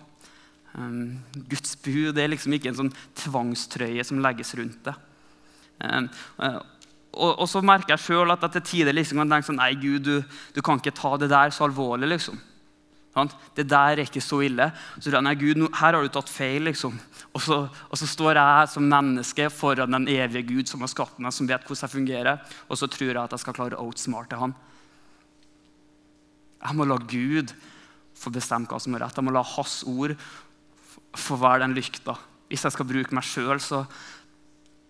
Um, 0.74 1.20
Guds 1.52 1.76
bud 1.84 2.20
er 2.20 2.32
liksom 2.32 2.56
ikke 2.56 2.72
en 2.72 2.78
sånn 2.78 2.94
tvangstrøye 3.26 4.06
som 4.08 4.22
legges 4.24 4.54
rundt 4.60 4.80
det. 4.88 4.96
Um, 5.82 6.08
og, 7.12 7.32
og, 7.42 7.48
så 7.50 7.60
merker 7.66 7.96
jeg 7.96 8.06
sjøl 8.06 8.32
at 8.32 8.44
etter 8.48 8.64
tider 8.64 8.96
liksom 8.96 9.20
kan 9.20 9.34
tenke 9.34 9.50
sånn 9.50 9.60
Nei, 9.60 9.74
Gud, 9.82 10.06
du, 10.06 10.38
du, 10.56 10.62
kan 10.64 10.80
ikke 10.80 10.94
ta 10.96 11.16
det 11.20 11.32
der 11.34 11.52
så 11.52 11.66
alvorlig. 11.68 12.08
liksom. 12.14 12.40
Det 13.12 13.66
der 13.68 13.98
er 13.98 14.06
ikke 14.06 14.24
så 14.24 14.40
ille. 14.46 14.70
Så 14.96 15.10
tror 15.10 15.18
jeg, 15.20 15.26
nei, 15.28 15.36
Gud, 15.36 15.66
her 15.76 15.98
har 15.98 16.00
du 16.00 16.12
tatt 16.12 16.32
feil. 16.32 16.64
liksom. 16.70 16.96
Og 17.36 17.44
så, 17.44 17.58
og 17.68 18.00
så, 18.00 18.08
står 18.08 18.40
jeg 18.40 18.70
som 18.72 18.88
menneske 18.88 19.50
foran 19.52 19.92
den 19.92 20.08
evige 20.08 20.48
Gud 20.48 20.72
som 20.72 20.84
har 20.84 20.92
skapt 20.92 21.20
meg, 21.20 21.34
som 21.36 21.48
vet 21.48 21.66
hvordan 21.66 21.88
jeg 21.88 21.96
fungerer, 21.96 22.40
og 22.68 22.80
så 22.80 22.88
tror 22.88 23.12
jeg 23.12 23.20
at 23.24 23.36
jeg 23.36 23.44
skal 23.44 23.58
klare 23.58 23.80
å 23.80 23.88
outsmarte 23.88 24.40
han. 24.40 24.56
Jeg 26.62 26.78
må 26.78 26.88
la 26.88 26.98
Gud 27.00 27.52
få 28.22 28.32
bestemme 28.32 28.70
hva 28.70 28.80
som 28.80 28.96
er 28.96 29.04
rett. 29.04 29.18
Jeg 29.18 29.28
må 29.28 29.34
la 29.34 29.44
hans 29.56 29.82
ord 29.90 30.16
få 31.18 31.38
være 31.42 31.66
den 31.66 31.76
lykta. 31.76 32.16
Hvis 32.52 32.64
jeg 32.68 32.76
skal 32.76 32.88
bruke 32.88 33.16
meg 33.16 33.28
sjøl, 33.28 33.60
så 33.60 33.86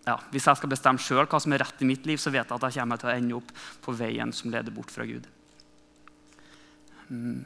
ja, 0.02 0.16
Hvis 0.34 0.48
jeg 0.48 0.58
skal 0.58 0.70
bestemme 0.72 0.98
sjøl 0.98 1.28
hva 1.30 1.38
som 1.38 1.52
er 1.54 1.62
rett 1.62 1.78
i 1.78 1.86
mitt 1.86 2.06
liv, 2.10 2.18
så 2.18 2.32
vet 2.34 2.42
jeg 2.42 2.56
at 2.56 2.64
jeg 2.66 2.82
kommer 2.82 2.98
til 2.98 3.06
å 3.06 3.12
ende 3.14 3.36
opp 3.36 3.52
på 3.84 3.92
veien 3.94 4.32
som 4.34 4.50
leder 4.50 4.74
bort 4.74 4.90
fra 4.90 5.06
Gud. 5.06 5.28
Mm. 7.06 7.44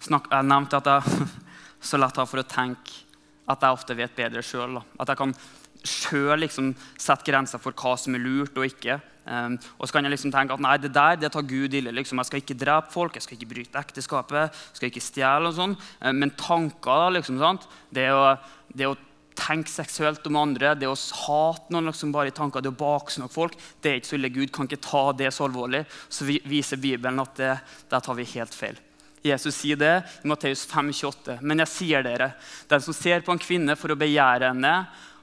Jeg 0.00 0.48
nevnte 0.48 0.80
at 0.80 0.90
jeg 0.90 1.28
så 1.90 2.00
lett 2.00 2.16
har 2.20 2.28
for 2.28 2.42
å 2.42 2.48
tenke 2.48 3.06
at 3.50 3.64
jeg 3.64 3.74
ofte 3.76 3.96
vet 3.98 4.16
bedre 4.16 4.42
sjøl. 4.46 4.78
At 5.00 5.10
jeg 5.10 5.18
kan 5.18 5.34
sjøl 5.80 6.42
liksom 6.44 6.74
sette 7.00 7.26
grenser 7.26 7.60
for 7.62 7.74
hva 7.76 7.96
som 7.98 8.14
er 8.14 8.22
lurt 8.22 8.58
og 8.58 8.68
ikke. 8.68 9.00
Um, 9.30 9.56
og 9.78 9.86
så 9.86 9.94
kan 9.94 10.06
jeg 10.06 10.14
liksom 10.14 10.32
tenke 10.34 10.56
at 10.56 10.62
nei, 10.64 10.76
det 10.80 10.92
der 10.94 11.18
det 11.20 11.30
tar 11.34 11.46
Gud 11.46 11.74
ille. 11.76 11.92
Liksom. 11.94 12.20
Jeg 12.20 12.30
skal 12.30 12.42
ikke 12.42 12.58
drepe 12.58 12.92
folk, 12.94 13.16
jeg 13.16 13.26
skal 13.26 13.38
ikke 13.38 13.52
bryte 13.52 13.82
ekteskapet, 13.82 14.56
jeg 14.56 14.80
skal 14.80 14.90
ikke 14.90 15.04
stjele. 15.04 15.52
og 15.52 15.56
sånn. 15.58 15.76
Um, 16.00 16.18
men 16.22 16.34
tanker, 16.40 17.06
liksom, 17.16 17.40
sant? 17.42 17.68
Det 17.94 18.08
å, 18.14 18.34
det 18.74 18.90
å 18.90 18.98
tenke 19.40 19.72
seksuelt 19.72 20.26
om 20.28 20.36
andre, 20.40 20.74
det 20.76 20.88
å 20.90 20.98
hate 21.24 21.72
noen 21.72 21.88
liksom 21.88 22.12
bare 22.12 22.32
i 22.32 22.36
tanker, 22.36 22.64
det 22.64 22.72
å 22.72 22.80
baksnakke 22.80 23.34
folk, 23.34 23.56
det 23.80 23.90
er 23.90 24.00
ikke 24.00 24.10
så 24.12 24.18
ille. 24.18 24.34
Gud 24.34 24.52
kan 24.54 24.68
ikke 24.68 24.84
ta 24.84 25.04
det 25.16 25.32
så 25.36 25.46
alvorlig. 25.48 25.84
Så 26.12 26.28
viser 26.28 26.80
Bibelen 26.80 27.22
at 27.22 27.36
det, 27.40 27.56
der 27.92 28.04
tar 28.04 28.18
vi 28.18 28.28
helt 28.34 28.56
feil. 28.56 28.78
Jesus 29.22 29.56
sier 29.60 29.76
det 29.76 29.94
i 30.24 30.28
Matteus 30.28 30.64
5,28. 30.68 31.38
Men 31.44 31.60
jeg 31.64 31.72
sier 31.74 32.04
dere, 32.04 32.32
den 32.70 32.82
som 32.84 32.96
ser 32.96 33.24
på 33.24 33.34
en 33.34 33.42
kvinne 33.42 33.76
for 33.76 33.92
å 33.92 33.98
begjære 34.00 34.52
henne, 34.54 34.74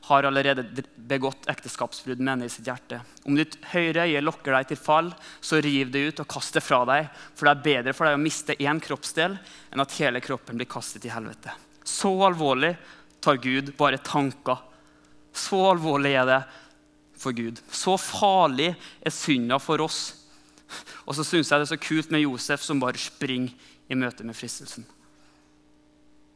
har 0.07 0.23
allerede 0.23 0.63
begått 0.95 1.49
ekteskapsbrudd 1.51 2.21
med 2.21 2.31
henne 2.31 2.47
i 2.47 2.51
sitt 2.51 2.67
hjerte. 2.69 3.01
Om 3.27 3.35
ditt 3.35 3.57
høyre 3.73 4.05
øye 4.07 4.21
lokker 4.23 4.55
deg 4.55 4.69
til 4.69 4.79
fall, 4.79 5.09
så 5.43 5.59
riv 5.63 5.89
det 5.91 6.03
ut 6.05 6.21
og 6.23 6.29
kast 6.31 6.55
det 6.55 6.63
fra 6.63 6.83
deg. 6.87 7.09
For 7.35 7.49
det 7.49 7.53
er 7.55 7.65
bedre 7.65 7.95
for 7.97 8.07
deg 8.07 8.15
å 8.15 8.21
miste 8.21 8.55
én 8.55 8.79
kroppsdel 8.83 9.35
enn 9.35 9.83
at 9.83 9.97
hele 9.99 10.21
kroppen 10.23 10.59
blir 10.59 10.69
kastet 10.71 11.09
i 11.09 11.11
helvete. 11.11 11.51
Så 11.83 12.13
alvorlig 12.23 12.71
tar 13.23 13.41
Gud 13.43 13.73
bare 13.79 13.99
tanker. 13.99 14.61
Så 15.35 15.59
alvorlig 15.73 16.13
er 16.15 16.29
det 16.29 16.41
for 17.19 17.35
Gud. 17.35 17.59
Så 17.67 17.97
farlig 17.99 18.71
er 18.77 19.13
synda 19.13 19.59
for 19.59 19.83
oss. 19.83 20.13
Og 21.07 21.15
så 21.17 21.25
syns 21.25 21.51
jeg 21.51 21.59
det 21.59 21.67
er 21.67 21.73
så 21.75 21.81
kult 21.81 22.13
med 22.13 22.23
Josef 22.23 22.63
som 22.63 22.79
bare 22.79 22.99
springer 23.01 23.55
i 23.87 23.97
møte 23.97 24.25
med 24.27 24.35
fristelsen. 24.37 24.85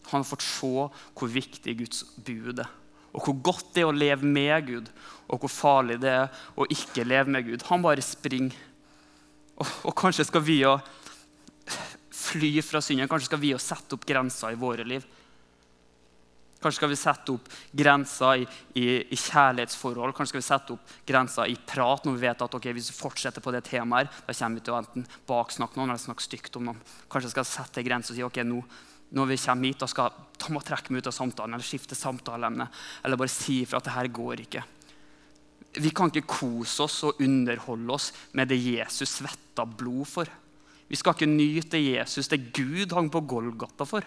Han 0.09 0.23
har 0.23 0.27
fått 0.27 0.45
se 0.45 0.71
hvor 0.71 1.31
viktig 1.31 1.77
Guds 1.83 2.03
bud 2.17 2.59
er, 2.63 2.69
og 3.11 3.25
hvor 3.25 3.37
godt 3.51 3.73
det 3.75 3.83
er 3.83 3.91
å 3.91 3.95
leve 3.95 4.27
med 4.27 4.67
Gud, 4.67 4.91
og 5.27 5.43
hvor 5.43 5.51
farlig 5.51 5.99
det 6.03 6.11
er 6.11 6.43
å 6.55 6.67
ikke 6.71 7.07
leve 7.07 7.31
med 7.31 7.47
Gud. 7.47 7.65
Han 7.69 7.83
bare 7.83 8.03
springer. 8.03 8.55
Og, 9.59 9.67
og 9.89 9.95
kanskje 9.99 10.25
skal 10.27 10.43
vi 10.43 10.61
òg 10.67 10.79
fly 12.21 12.53
fra 12.65 12.81
synden. 12.83 13.09
Kanskje 13.11 13.29
skal 13.29 13.41
vi 13.41 13.53
òg 13.55 13.61
sette 13.63 13.97
opp 13.97 14.07
grenser 14.07 14.55
i 14.55 14.59
våre 14.59 14.85
liv. 14.87 15.05
Kanskje 16.61 16.77
skal 16.77 16.91
vi 16.91 16.99
sette 16.99 17.33
opp 17.33 17.47
grenser 17.73 18.43
i, 18.43 18.45
i, 18.77 18.83
i, 19.01 19.17
kjærlighetsforhold. 19.17 20.13
Kanskje 20.13 20.35
skal 20.35 20.41
vi 20.43 20.45
sette 20.45 20.75
opp 20.75 20.91
grenser 21.09 21.49
i 21.49 21.55
prat 21.57 22.05
når 22.05 22.17
vi 22.17 22.25
vet 22.27 22.43
at 22.45 22.57
okay, 22.57 22.75
hvis 22.77 22.91
vi 22.91 22.99
fortsetter 22.99 23.41
på 23.41 23.53
det 23.55 23.63
temaet, 23.65 24.11
da 24.27 24.35
kommer 24.37 24.61
vi 24.61 24.65
til 24.67 24.75
å 24.75 24.81
enten 24.83 25.07
baksnakke 25.29 25.79
noen 25.79 25.89
eller 25.89 26.03
snakke 26.03 26.25
stygt 26.25 26.59
om 26.59 26.69
noen. 26.69 26.83
Kanskje 27.09 27.33
skal 27.33 27.49
sette 27.49 27.85
grenser 27.87 28.13
og 28.13 28.19
si 28.19 28.27
ok, 28.27 28.43
nå, 28.45 28.61
når 29.17 29.31
vi 29.33 29.39
kommer 29.41 29.71
hit, 29.71 29.81
da, 29.81 29.89
skal, 29.89 30.13
da 30.37 30.53
jeg 30.53 30.67
trekke 30.69 30.93
meg 30.93 31.01
ut 31.01 31.09
av 31.09 31.17
samtalen 31.17 31.57
eller 31.57 31.67
skifte 31.67 31.97
samtaleemne. 31.97 32.69
Eller 33.01 33.19
bare 33.19 33.33
si 33.33 33.63
ifra 33.65 33.81
at 33.81 33.89
det 33.89 33.97
her 33.97 34.13
går 34.13 34.45
ikke. 34.45 34.63
Vi 35.81 35.89
kan 35.95 36.11
ikke 36.11 36.29
kose 36.29 36.85
oss 36.85 37.01
og 37.07 37.19
underholde 37.23 37.95
oss 37.95 38.11
med 38.37 38.51
det 38.51 38.59
Jesus 38.61 39.17
svetta 39.17 39.65
blod 39.65 40.07
for. 40.13 40.29
Vi 40.91 40.99
skal 40.99 41.15
ikke 41.15 41.31
nyte 41.31 41.79
Jesus, 41.79 42.27
det 42.27 42.51
Gud 42.53 42.91
hang 42.93 43.07
på 43.09 43.23
Golgata 43.23 43.87
for. 43.87 44.05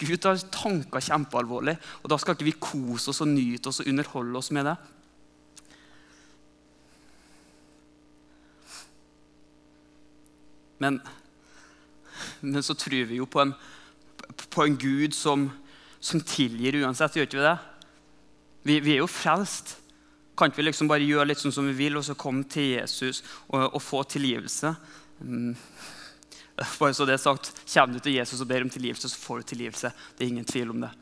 Gud 0.00 0.16
tar 0.24 0.40
tanker 0.52 1.04
kjempealvorlig, 1.04 1.76
og 2.02 2.10
da 2.10 2.16
skal 2.20 2.36
ikke 2.36 2.48
vi 2.48 2.56
kose 2.60 3.12
oss 3.12 3.20
og 3.20 3.28
nyte 3.28 3.68
oss 3.68 3.82
og 3.82 3.90
underholde 3.90 4.40
oss 4.40 4.52
med 4.56 4.70
det. 4.70 4.76
Men, 10.80 11.00
men 12.40 12.64
så 12.64 12.76
tror 12.76 13.08
vi 13.08 13.20
jo 13.20 13.28
på 13.28 13.40
en, 13.44 13.54
på 14.52 14.64
en 14.64 14.76
Gud 14.80 15.16
som, 15.16 15.48
som, 16.00 16.20
tilgir 16.20 16.80
uansett, 16.82 17.16
gjør 17.16 17.28
ikke 17.28 17.40
vi 17.40 17.46
det? 17.46 17.56
Vi, 18.66 18.78
vi, 18.80 18.94
er 18.96 19.02
jo 19.04 19.10
frelst. 19.10 19.76
Kan 20.36 20.50
ikke 20.50 20.60
vi 20.60 20.68
liksom 20.68 20.88
bare 20.90 21.06
gjøre 21.06 21.30
litt 21.30 21.40
sånn 21.40 21.54
som 21.54 21.68
vi 21.68 21.76
vil, 21.76 21.96
og 21.96 22.04
så 22.04 22.16
komme 22.18 22.44
til 22.50 22.74
Jesus 22.74 23.22
og, 23.48 23.70
og 23.70 23.80
få 23.80 24.02
tilgivelse? 24.08 24.74
Bare 26.80 26.94
så 26.96 27.04
det 27.04 27.16
er 27.16 27.22
sagt, 27.22 27.52
Kommer 27.68 27.96
du 27.96 28.00
til 28.00 28.16
Jesus 28.16 28.40
og 28.40 28.48
ber 28.48 28.64
om 28.64 28.72
tilgivelse, 28.72 29.10
så 29.12 29.20
får 29.20 29.42
du 29.42 29.50
tilgivelse. 29.52 29.92
Det 30.16 30.24
er 30.24 30.32
ingen 30.32 30.48
tvil 30.48 30.72
om 30.72 30.86
det. 30.86 30.92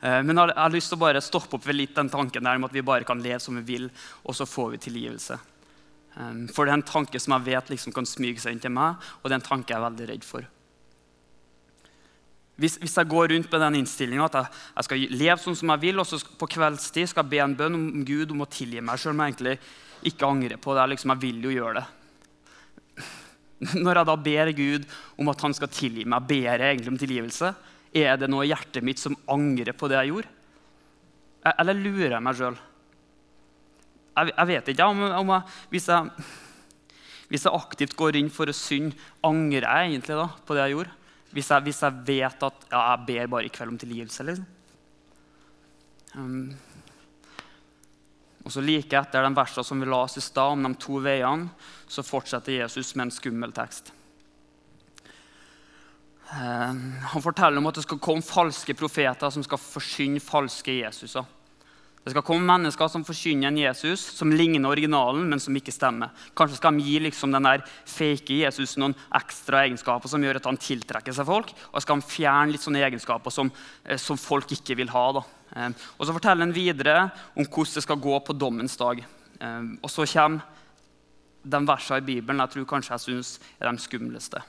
Eh, 0.00 0.20
men 0.24 0.38
jeg 0.38 0.56
har 0.56 0.72
lyst 0.72 0.92
til 0.92 0.98
å 0.98 1.04
bare 1.04 1.22
stoppe 1.22 1.58
opp 1.58 1.66
ved 1.68 1.78
litt 1.78 1.94
den 1.98 2.10
tanken 2.12 2.44
der 2.44 2.58
om 2.58 2.66
at 2.66 2.74
vi 2.74 2.84
bare 2.86 3.06
kan 3.08 3.22
leve 3.22 3.40
som 3.42 3.58
vi 3.60 3.66
vil, 3.74 3.90
og 4.24 4.36
så 4.36 4.48
får 4.48 4.74
vi 4.74 4.82
tilgivelse. 4.88 5.38
Eh, 6.16 6.32
for 6.54 6.64
det 6.64 6.74
er 6.74 6.80
en 6.80 6.88
tanke 6.88 7.20
som 7.22 7.36
jeg 7.36 7.48
vet 7.52 7.70
liksom 7.74 7.94
kan 7.94 8.08
smyge 8.08 8.42
seg 8.42 8.56
inn 8.56 8.64
til 8.64 8.74
meg, 8.74 8.98
og 9.20 9.28
det 9.28 9.36
er 9.36 9.42
en 9.42 9.50
tanke 9.52 9.74
jeg 9.74 9.78
er 9.78 9.86
veldig 9.90 10.10
redd 10.14 10.26
for. 10.26 10.48
Hvis, 12.60 12.76
hvis 12.78 12.94
jeg 12.98 13.08
går 13.08 13.32
rundt 13.32 13.48
med 13.50 13.62
den 13.64 13.78
innstillinga 13.80 14.26
at 14.28 14.34
jeg, 14.36 14.50
jeg, 14.76 14.86
skal 14.86 15.06
leve 15.16 15.40
sånn 15.40 15.56
som 15.58 15.72
jeg 15.72 15.82
vil, 15.86 16.02
og 16.02 16.08
så 16.08 16.20
på 16.38 16.50
kveldstid 16.52 17.08
skal 17.10 17.24
jeg 17.24 17.32
be 17.32 17.40
en 17.42 17.56
bønn 17.58 17.78
om 17.78 18.04
Gud 18.06 18.34
om 18.34 18.44
å 18.44 18.50
tilgi 18.50 18.82
meg, 18.84 19.00
selv 19.00 19.16
om 19.16 19.22
jeg 19.22 19.32
egentlig 19.32 19.56
ikke 20.12 20.28
angrer 20.28 20.60
på 20.62 20.74
det. 20.76 20.84
Liksom, 20.92 21.14
jeg 21.14 21.22
vil 21.22 21.46
jo 21.46 21.54
gjøre 21.54 21.80
det. 21.80 21.86
Når 23.84 24.00
jeg 24.00 24.08
da 24.08 24.16
ber 24.18 24.50
Gud 24.58 24.86
om 25.20 25.30
at 25.30 25.42
han 25.44 25.54
skal 25.54 25.70
tilgi 25.70 26.06
meg, 26.08 26.26
ber 26.28 26.48
jeg 26.48 26.62
egentlig 26.66 26.92
om 26.92 27.00
tilgivelse? 27.00 27.52
Er 27.92 28.16
det 28.18 28.30
noe 28.32 28.46
i 28.46 28.50
hjertet 28.50 28.84
mitt 28.84 29.00
som 29.00 29.16
angrer 29.30 29.76
på 29.76 29.90
det 29.90 29.98
jeg 30.00 30.14
gjorde? 30.14 30.30
Eller 31.52 31.78
lurer 31.78 32.16
jeg 32.16 32.24
meg 32.24 32.38
sjøl? 32.38 32.56
Jeg, 34.12 34.32
jeg, 34.32 34.48
vet 34.50 34.72
ikke. 34.72 34.88
Om, 34.88 35.04
om 35.18 35.30
jeg, 35.34 35.54
hvis, 35.72 35.86
jeg, 35.90 36.26
hvis, 37.28 37.46
jeg, 37.46 37.52
aktivt 37.52 37.96
går 37.98 38.18
inn 38.20 38.32
for 38.32 38.50
å 38.50 38.56
synde, 38.56 38.98
angrer 39.26 39.66
jeg 39.66 39.92
egentlig 39.92 40.18
da 40.18 40.26
på 40.46 40.56
det 40.56 40.66
jeg 40.66 40.76
gjorde? 40.76 40.98
Hvis 41.32 41.52
jeg, 41.52 41.64
hvis 41.68 41.82
vet 42.08 42.48
at 42.48 42.66
ja, 42.68 42.82
jeg 42.82 43.06
ber 43.08 43.32
bare 43.36 43.48
i 43.48 43.54
kveld 43.54 43.74
om 43.74 43.80
tilgivelse? 43.80 44.26
liksom. 44.28 44.50
Um, 46.12 46.50
og 48.42 48.50
så 48.50 48.62
Like 48.64 48.98
etter 48.98 49.22
den 49.22 49.36
versa 49.36 49.62
som 49.64 49.80
vi 49.80 49.86
la 49.86 50.02
oss 50.02 50.18
i 50.18 50.24
stad 50.24 50.56
om 50.56 50.64
de 50.66 50.74
to 50.82 50.98
veiene, 51.02 51.50
så 51.86 52.02
fortsetter 52.02 52.58
Jesus 52.58 52.94
med 52.96 53.06
en 53.06 53.14
skummel 53.14 53.52
tekst. 53.54 53.92
Eh, 56.32 56.72
han 57.12 57.22
forteller 57.22 57.60
om 57.60 57.70
at 57.70 57.78
det 57.78 57.86
skal 57.86 58.00
komme 58.02 58.24
falske 58.26 58.74
profeter 58.74 59.30
som 59.30 59.44
skal 59.46 59.60
forsyne 59.60 60.22
falske 60.22 60.80
Jesuser. 60.80 61.28
Det 62.02 62.10
skal 62.10 62.24
komme 62.26 62.42
mennesker 62.48 62.88
som 62.90 63.04
forkynner 63.06 63.46
en 63.46 63.58
Jesus 63.60 64.02
som 64.16 64.32
ligner 64.34 64.72
originalen, 64.72 65.22
men 65.30 65.40
som 65.40 65.54
ikke 65.54 65.74
stemmer. 65.74 66.10
Kanskje 66.34 66.58
skal 66.58 66.74
de 66.74 66.82
gi 66.82 66.96
liksom 67.04 67.30
den 67.30 67.46
der 67.46 67.62
fake 67.86 68.40
Jesus 68.40 68.74
noen 68.80 68.96
ekstra 69.14 69.60
egenskaper 69.68 70.10
som 70.10 70.24
gjør 70.24 70.40
at 70.40 70.48
han 70.50 70.58
tiltrekker 70.58 71.14
seg 71.14 71.28
folk. 71.28 71.52
Og 71.70 71.84
skal 71.84 72.00
de 72.00 72.08
fjerne 72.10 72.50
litt 72.50 72.64
sånne 72.64 72.82
egenskaper 72.82 73.30
som, 73.30 73.52
eh, 73.86 74.00
som 74.02 74.18
folk 74.18 74.50
ikke 74.50 74.74
vil 74.80 74.90
ha. 74.90 75.04
da. 75.12 75.22
Eh, 75.54 75.68
og 75.98 76.06
Så 76.06 76.16
forteller 76.16 76.42
han 76.42 76.52
videre 76.52 77.12
om 77.36 77.46
hvordan 77.46 77.74
det 77.74 77.84
skal 77.86 78.02
gå 78.02 78.18
på 78.26 78.36
dommens 78.38 78.76
dag. 78.76 79.04
Eh, 79.38 79.62
og 79.80 79.88
så 79.88 80.02
kommer 80.02 80.42
de 81.44 81.58
versene 81.66 81.98
i 81.98 82.06
Bibelen 82.06 82.40
jeg 82.40 82.50
tror 82.50 82.66
kanskje 82.66 82.94
jeg 82.94 83.06
syns 83.06 83.40
er 83.60 83.70
de 83.70 83.78
skumleste. 83.78 84.42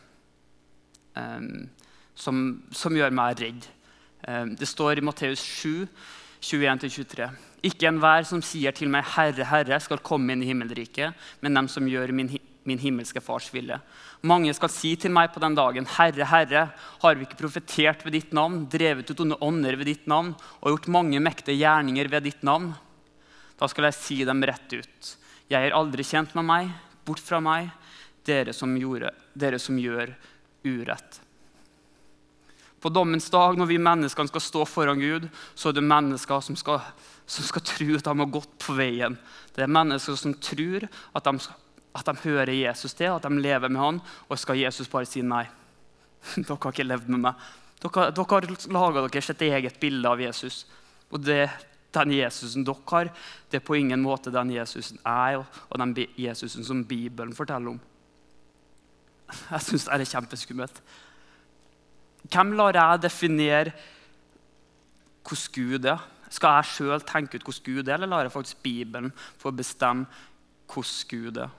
Som, 2.16 2.64
som 2.72 2.94
gjør 2.94 3.14
meg 3.14 3.38
redd. 3.38 3.66
Det 4.58 4.68
står 4.68 4.98
i 4.98 5.06
Matteus 5.06 5.42
7 5.42 5.88
21-23. 6.44 7.30
Ikke 7.64 7.88
enhver 7.88 8.26
som 8.28 8.42
sier 8.44 8.76
til 8.76 8.90
meg, 8.92 9.06
'Herre, 9.08 9.46
Herre', 9.48 9.80
skal 9.80 10.04
komme 10.04 10.34
inn 10.34 10.44
i 10.44 10.50
himmelriket, 10.50 11.14
men 11.42 11.54
dem 11.54 11.68
som 11.72 11.88
gjør 11.88 12.12
min, 12.12 12.30
min 12.68 12.80
himmelske 12.80 13.22
Fars 13.24 13.48
vilje. 13.54 13.80
Mange 14.24 14.54
skal 14.54 14.70
si 14.70 14.96
til 15.00 15.12
meg 15.12 15.32
på 15.32 15.40
den 15.40 15.56
dagen, 15.56 15.86
'Herre, 15.86 16.26
Herre, 16.26 16.64
har 17.02 17.16
vi 17.16 17.26
ikke 17.26 17.40
profetert 17.40 18.04
ved 18.04 18.12
ditt 18.12 18.32
navn', 18.34 18.68
'drevet 18.68 19.10
ut 19.10 19.20
onde 19.20 19.40
ånder 19.40 19.78
ved 19.78 19.86
ditt 19.86 20.06
navn' 20.08 20.36
'og 20.62 20.72
gjort 20.72 20.88
mange 20.88 21.20
mektige 21.20 21.64
gjerninger 21.64 22.10
ved 22.10 22.24
ditt 22.24 22.44
navn'? 22.44 22.76
Da 23.58 23.68
skal 23.68 23.86
jeg 23.86 23.94
si 23.94 24.24
dem 24.26 24.44
rett 24.44 24.74
ut. 24.74 25.16
Jeg 25.50 25.68
er 25.70 25.76
aldri 25.76 26.04
kjent 26.04 26.36
med 26.36 26.44
meg. 26.44 26.72
Bort 27.06 27.20
fra 27.20 27.40
meg, 27.40 27.70
dere 28.26 28.54
som, 28.54 28.76
gjorde, 28.76 29.12
dere 29.36 29.60
som 29.60 29.78
gjør 29.78 30.16
urett. 30.64 31.20
På 32.84 32.92
dommens 32.92 33.30
dag, 33.32 33.56
når 33.56 33.70
vi 33.70 33.80
menneskene 33.80 34.28
skal 34.28 34.44
stå 34.44 34.66
foran 34.68 35.00
Gud, 35.00 35.30
så 35.56 35.70
er 35.72 35.78
det 35.78 35.86
mennesker 35.88 36.42
som 36.44 36.58
skal, 36.60 36.82
som 37.24 37.46
skal 37.48 37.64
tro 37.64 37.86
at 37.96 38.08
de 38.10 38.16
har 38.20 38.32
gått 38.34 38.58
på 38.60 38.76
veien. 38.76 39.16
Det 39.56 39.64
er 39.64 39.72
mennesker 39.72 40.18
som 40.20 40.34
tror 40.36 40.90
at 41.16 41.30
de, 41.30 41.34
at 41.96 42.10
de 42.10 42.16
hører 42.26 42.52
Jesus 42.58 42.92
til, 43.00 43.14
at 43.14 43.24
de 43.24 43.40
lever 43.40 43.72
med 43.72 43.80
han, 43.80 44.02
og 44.28 44.42
skal 44.42 44.60
Jesus 44.60 44.92
bare 44.92 45.08
si 45.08 45.24
nei. 45.24 45.46
Dere 46.36 46.58
har 46.58 46.76
ikke 46.76 46.88
levd 46.90 47.08
med 47.16 47.24
meg. 47.30 47.46
Dere, 47.84 48.10
dere 48.16 48.42
har 48.42 48.50
laga 48.76 49.06
deres 49.08 49.32
et 49.32 49.46
eget 49.48 49.80
bilde 49.80 50.12
av 50.12 50.20
Jesus. 50.20 50.66
Og 51.14 51.24
det, 51.24 51.48
den 51.96 52.14
Jesusen 52.18 52.68
dere 52.68 52.84
har, 52.92 53.14
det 53.48 53.62
er 53.62 53.66
på 53.66 53.80
ingen 53.80 54.04
måte 54.04 54.34
den 54.34 54.52
Jesusen 54.58 55.00
jeg 55.00 55.40
og 55.40 55.80
den 55.80 55.96
Jesusen 56.20 56.68
som 56.68 56.84
Bibelen 56.84 57.32
forteller 57.36 57.78
om. 57.78 57.82
Jeg 59.54 59.66
syns 59.66 59.88
det 59.88 59.96
er 60.04 60.10
kjempeskummelt. 60.18 60.82
Hvem 62.32 62.54
lar 62.58 62.78
jeg 62.78 63.04
definere 63.04 63.74
hvordan 65.24 65.52
Gud 65.56 65.90
er? 65.90 66.06
Skal 66.34 66.60
jeg 66.60 66.72
sjøl 66.72 67.04
tenke 67.08 67.38
ut 67.38 67.44
hvordan 67.46 67.66
Gud 67.66 67.88
er, 67.88 67.98
eller 67.98 68.10
lar 68.10 68.28
jeg 68.28 68.34
faktisk 68.34 68.64
Bibelen 68.64 69.12
få 69.40 69.52
bestemme 69.52 70.08
hvordan 70.72 71.10
Gud 71.12 71.38
er? 71.44 71.52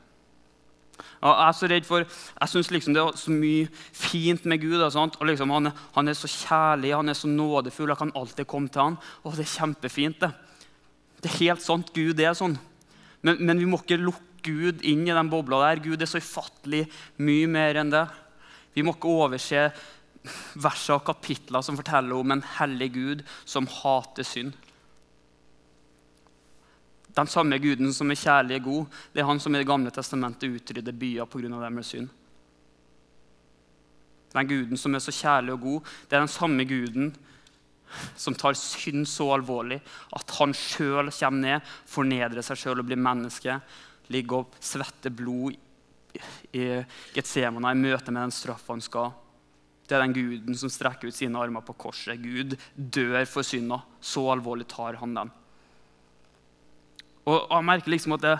Og 1.24 1.30
jeg 1.30 1.48
er 1.48 1.54
så 1.58 1.68
redd 1.70 1.86
for, 1.88 2.04
jeg 2.04 2.50
syns 2.50 2.70
liksom 2.70 2.94
det 2.94 3.02
er 3.02 3.16
så 3.18 3.32
mye 3.34 3.68
fint 3.96 4.44
med 4.46 4.60
Gud. 4.62 4.82
Og, 4.82 5.26
liksom 5.26 5.50
han, 5.50 5.72
han, 5.96 6.08
er 6.08 6.18
så 6.18 6.30
kjærlig, 6.30 6.94
han 6.94 7.10
er 7.10 7.18
så 7.18 7.30
nådefull. 7.30 7.90
Jeg 7.90 7.98
kan 7.98 8.12
alltid 8.14 8.46
komme 8.46 8.70
til 8.70 8.82
han. 8.82 8.98
Og 9.24 9.34
det 9.34 9.46
er 9.46 9.54
kjempefint. 9.56 10.20
Det 10.20 10.30
Det 11.22 11.30
er 11.32 11.38
helt 11.40 11.62
sant. 11.64 11.90
Gud 11.94 12.20
er 12.20 12.36
sånn. 12.36 12.58
Men, 13.22 13.40
men 13.40 13.58
vi 13.58 13.66
må 13.66 13.80
ikke 13.80 13.96
lukke 13.96 14.22
Gud 14.44 14.82
inn 14.84 15.06
i 15.08 15.14
den 15.16 15.30
bobla 15.32 15.62
der. 15.62 15.80
Gud 15.80 16.02
er 16.02 16.10
så 16.10 16.20
ufattelig 16.20 16.84
mye 17.16 17.48
mer 17.48 17.80
enn 17.80 17.92
det. 17.92 18.04
Vi 18.76 18.84
må 18.84 18.92
ikke 18.92 19.08
overse 19.08 19.70
verser 20.56 20.96
og 20.96 21.04
kapitler 21.06 21.64
som 21.64 21.76
forteller 21.78 22.16
om 22.16 22.32
en 22.32 22.44
hellig 22.58 22.90
Gud 22.94 23.24
som 23.44 23.68
hater 23.80 24.26
synd. 24.26 24.54
Den 27.14 27.30
samme 27.30 27.58
guden 27.62 27.92
som 27.94 28.10
er 28.10 28.18
kjærlig 28.18 28.58
og 28.58 28.68
god, 28.68 29.00
det 29.12 29.22
er 29.22 29.28
han 29.28 29.40
som 29.40 29.54
i 29.54 29.58
Det 29.58 29.68
gamle 29.68 29.90
testamentet 29.94 30.50
utrydder 30.50 30.92
byer 30.92 31.26
pga. 31.26 31.48
deres 31.48 31.86
synd. 31.86 32.08
Den 34.34 34.48
guden 34.48 34.76
som 34.76 34.94
er 34.94 34.98
så 34.98 35.12
kjærlig 35.12 35.52
og 35.52 35.60
god, 35.60 35.80
det 36.10 36.16
er 36.16 36.24
den 36.24 36.28
samme 36.28 36.64
guden 36.64 37.14
som 38.16 38.34
tar 38.34 38.56
synd 38.58 39.06
så 39.06 39.28
alvorlig 39.36 39.80
at 40.16 40.30
han 40.40 40.54
sjøl 40.54 41.12
kommer 41.12 41.40
ned, 41.40 41.60
fornedrer 41.86 42.42
seg 42.42 42.58
sjøl 42.58 42.80
og 42.82 42.88
blir 42.88 42.98
menneske. 42.98 43.60
Ligger 44.10 44.42
og 44.42 44.56
svetter 44.60 45.10
blod 45.14 45.54
i 46.52 46.64
Getsemane 47.14 47.70
i 47.70 47.78
møte 47.78 48.10
med 48.10 48.22
den 48.26 48.34
straffa 48.34 48.74
han 48.74 48.82
skal. 48.82 49.12
Det 49.84 49.96
er 49.96 50.04
den 50.04 50.16
guden 50.16 50.56
som 50.56 50.72
strekker 50.72 51.10
ut 51.10 51.16
sine 51.16 51.40
armer 51.40 51.64
på 51.64 51.76
korset. 51.76 52.20
Gud 52.22 52.56
dør 52.74 53.24
for 53.28 53.44
synda. 53.46 53.82
Så 54.00 54.24
alvorlig 54.32 54.66
tar 54.72 54.96
han 55.00 55.16
den. 55.16 55.32
Og 57.28 57.44
jeg 57.48 57.66
merker 57.68 57.92
liksom 57.92 58.16
at 58.16 58.24
det, 58.24 58.34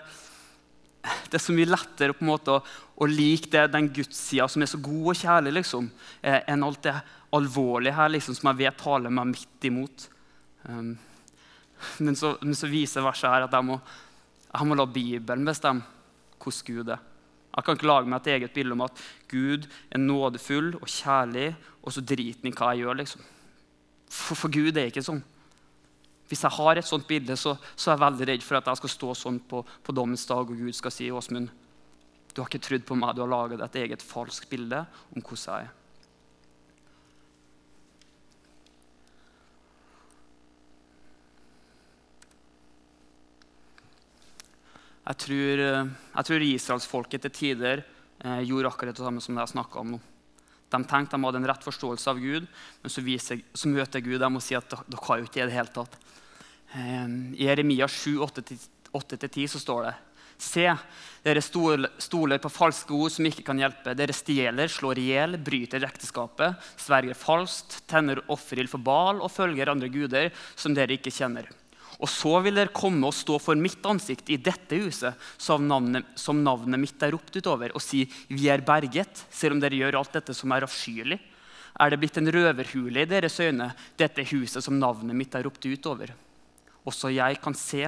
det 1.31 1.39
er 1.39 1.45
så 1.45 1.55
mye 1.57 1.69
lettere 1.69 2.17
på 2.17 2.25
en 2.25 2.33
måte 2.33 2.53
å, 2.53 2.63
å 2.97 3.09
like 3.09 3.51
det, 3.53 3.67
den 3.73 3.91
gudssida 3.97 4.49
som 4.49 4.65
er 4.65 4.71
så 4.71 4.81
god 4.81 5.13
og 5.13 5.21
kjærlig, 5.21 5.55
liksom, 5.61 5.89
eh, 6.25 6.41
enn 6.53 6.65
alt 6.65 6.83
det 6.85 6.95
alvorlige 7.35 7.97
her 7.97 8.13
liksom, 8.13 8.37
som 8.37 8.51
jeg 8.53 8.63
vet 8.63 8.79
taler 8.81 9.13
meg 9.13 9.33
midt 9.33 9.69
imot. 9.69 10.07
Um, 10.69 10.95
men, 11.99 12.17
så, 12.17 12.35
men, 12.41 12.57
så, 12.57 12.71
viser 12.71 13.05
verset 13.05 13.29
her 13.33 13.47
at 13.47 13.57
jeg 13.57 13.67
må, 13.67 13.79
jeg 14.49 14.69
må 14.69 14.79
la 14.79 14.87
Bibelen 14.89 15.49
bestemme 15.49 15.85
hvordan 16.41 16.65
Gud 16.69 16.93
er. 16.93 17.03
Jeg 17.55 17.65
kan 17.65 17.77
ikke 17.77 17.87
lage 17.87 18.11
meg 18.11 18.23
et 18.23 18.33
eget 18.35 18.55
bilde 18.55 18.75
om 18.75 18.83
at 18.83 19.05
Gud 19.31 19.69
er 19.91 20.03
nådefull 20.03 20.73
og 20.81 20.89
kjærlig, 20.91 21.53
og 21.83 21.95
så 21.95 22.03
driter 22.03 22.41
han 22.43 22.51
i 22.51 22.55
hva 22.57 22.73
jeg 22.73 22.83
gjør. 22.83 22.99
liksom. 22.99 23.29
For, 24.11 24.39
for 24.39 24.51
Gud 24.55 24.77
er 24.77 24.91
ikke 24.91 25.05
sånn. 25.05 25.23
Hvis 26.29 26.43
jeg 26.43 26.57
har 26.57 26.81
et 26.81 26.89
sånt 26.89 27.07
bilde, 27.07 27.37
så, 27.37 27.55
så, 27.77 27.91
er 27.91 27.95
jeg 27.95 28.05
veldig 28.07 28.29
redd 28.33 28.43
for 28.47 28.59
at 28.59 28.71
jeg 28.71 28.81
skal 28.81 28.93
stå 28.95 29.15
sånn 29.21 29.39
på, 29.51 29.61
på 29.63 29.95
dommens 29.95 30.27
dag, 30.27 30.43
og 30.43 30.59
Gud 30.59 30.75
skal 30.75 30.95
si 30.95 31.11
Åsmund, 31.13 31.53
du 32.35 32.41
har 32.43 32.51
ikke 32.51 32.65
trodd 32.67 32.87
på 32.89 32.97
meg, 32.99 33.15
du 33.15 33.23
har 33.23 33.31
laget 33.31 33.63
et 33.63 33.83
eget 33.85 34.03
falskt 34.03 34.49
bilde 34.51 34.83
om 35.15 35.23
hvordan 35.23 35.45
jeg 35.45 35.69
er. 35.69 35.84
Jeg 45.05 45.21
tror, 45.21 45.61
eh, 45.61 45.93
jeg 46.17 46.29
tror 46.29 46.47
israelsfolket 46.47 47.27
til 47.27 47.35
tider 47.39 47.83
eh, 48.25 48.41
gjorde 48.49 48.71
akkurat 48.71 48.97
det 48.97 49.05
samme 49.05 49.21
som 49.21 49.37
jeg 49.41 49.53
snakka 49.53 49.83
om 49.83 49.95
nå. 49.95 50.01
De 50.73 50.81
tenkte 50.89 51.19
de 51.19 51.27
hadde 51.29 51.43
en 51.43 51.49
rett 51.51 51.67
forståelse 51.67 52.11
av 52.11 52.23
Gud, 52.23 52.47
men 52.83 52.91
så, 52.91 53.05
viser, 53.05 53.43
så 53.55 53.69
møter 53.71 54.03
Gud 54.03 54.19
dem 54.23 54.41
og 54.41 54.43
sier 54.43 54.63
at 54.63 54.73
dere 54.73 55.05
har 55.07 55.21
jo 55.21 55.29
ikke 55.29 55.37
det 55.37 55.45
i 55.45 55.51
det 55.51 55.59
hele 55.59 55.75
tatt. 55.77 55.99
Eh, 56.73 57.07
I 57.37 57.51
Jeremia 57.51 57.89
7, 57.91 58.17
8-10 58.25 59.47
så 59.53 59.61
står 59.63 59.89
det 59.91 59.95
Se, 60.45 60.65
dere 61.23 61.41
stoler 61.45 62.41
på 62.43 62.51
falske 62.51 62.97
ord 62.97 63.13
som 63.15 63.27
ikke 63.29 63.45
kan 63.47 63.61
hjelpe. 63.61 63.95
Dere 63.95 64.17
stjeler, 64.17 64.73
slår 64.73 64.99
i 64.99 65.07
hjel, 65.13 65.39
bryter 65.39 65.87
ekteskapet, 65.87 66.59
sverger 66.81 67.15
falskt, 67.15 67.79
tenner 67.91 68.19
offerild 68.33 68.73
for 68.73 68.83
Bal 68.83 69.23
og 69.23 69.31
følger 69.33 69.71
andre 69.71 69.93
guder 69.95 70.33
som 70.57 70.75
dere 70.75 70.99
ikke 70.99 71.15
kjenner. 71.15 71.47
Og 72.03 72.11
så 72.11 72.33
vil 72.43 72.57
dere 72.59 72.75
komme 72.75 73.07
og 73.07 73.15
stå 73.15 73.37
for 73.43 73.59
mitt 73.59 73.85
ansikt 73.87 74.31
i 74.35 74.39
dette 74.43 74.79
huset, 74.83 75.15
som 75.39 75.67
navnet, 75.69 76.09
som 76.19 76.41
navnet 76.43 76.81
mitt 76.81 77.03
er 77.07 77.15
ropt 77.15 77.37
utover, 77.37 77.75
og 77.75 77.83
si, 77.83 78.03
vi 78.29 78.49
er 78.51 78.65
berget, 78.67 79.27
selv 79.31 79.57
om 79.57 79.63
dere 79.63 79.79
gjør 79.79 80.01
alt 80.01 80.19
dette 80.19 80.35
som 80.37 80.53
er 80.55 80.67
avskyelig. 80.67 81.21
Er 81.75 81.91
det 81.91 82.01
blitt 82.03 82.19
en 82.21 82.31
røverhule 82.31 83.03
i 83.03 83.11
deres 83.11 83.39
øyne, 83.43 83.73
dette 83.99 84.27
huset 84.31 84.63
som 84.63 84.79
navnet 84.79 85.17
mitt 85.17 85.35
er 85.35 85.47
ropt 85.47 85.67
utover? 85.67 86.13
Også 86.87 87.11
jeg 87.15 87.41
kan 87.43 87.57
se, 87.59 87.87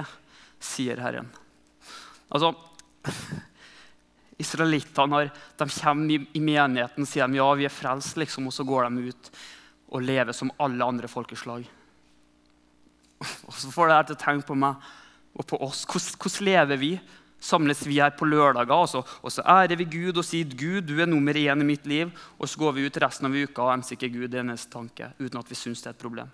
sier 0.59 0.99
Herren. 1.03 1.29
Altså, 2.27 2.53
Israelittene 4.43 5.29
kommer 5.79 6.11
i 6.13 6.41
menigheten 6.43 7.05
og 7.05 7.09
sier 7.09 7.29
de, 7.31 7.39
ja, 7.39 7.47
vi 7.57 7.67
er 7.67 7.73
frelst, 7.73 8.19
liksom, 8.19 8.49
og 8.49 8.55
så 8.55 8.65
går 8.67 8.89
de 8.89 9.11
ut 9.11 9.31
og 9.87 10.03
lever 10.03 10.35
som 10.35 10.51
alle 10.61 10.85
andre 10.85 11.09
folkeslag. 11.09 11.63
Og 13.21 13.53
så 13.53 13.71
får 13.73 13.89
det 13.89 13.97
her 13.97 14.09
til 14.09 14.17
å 14.17 14.23
tenke 14.23 14.47
på 14.47 14.57
meg 14.57 14.89
og 15.37 15.45
på 15.49 15.59
oss. 15.65 15.85
Hvordan, 15.85 16.19
hvordan 16.21 16.47
lever 16.47 16.81
vi? 16.81 16.91
Samles 17.47 17.83
vi 17.85 17.99
her 18.01 18.15
på 18.17 18.25
lørdager, 18.25 18.73
og 18.73 18.87
så, 18.89 19.03
og 19.21 19.29
så 19.29 19.43
ærer 19.45 19.77
vi 19.77 19.85
Gud 19.85 20.17
og 20.17 20.25
sier 20.25 20.49
Gud, 20.57 20.87
du 20.89 20.97
er 20.97 21.09
nummer 21.09 21.37
én 21.37 21.61
i 21.61 21.67
mitt 21.67 21.85
liv. 21.85 22.09
Og 22.39 22.49
så 22.49 22.57
går 22.59 22.73
vi 22.73 22.87
ut 22.87 22.97
resten 23.03 23.29
av 23.29 23.35
uka 23.37 23.67
og 23.67 23.75
emser 23.75 23.97
ikke 23.97 24.13
Gud 24.15 24.33
eneste 24.33 24.73
tanke 24.73 25.11
uten 25.19 25.37
at 25.37 25.51
vi 25.51 25.59
syns 25.59 25.83
det 25.83 25.91
er 25.91 25.97
et 25.97 26.01
problem. 26.01 26.31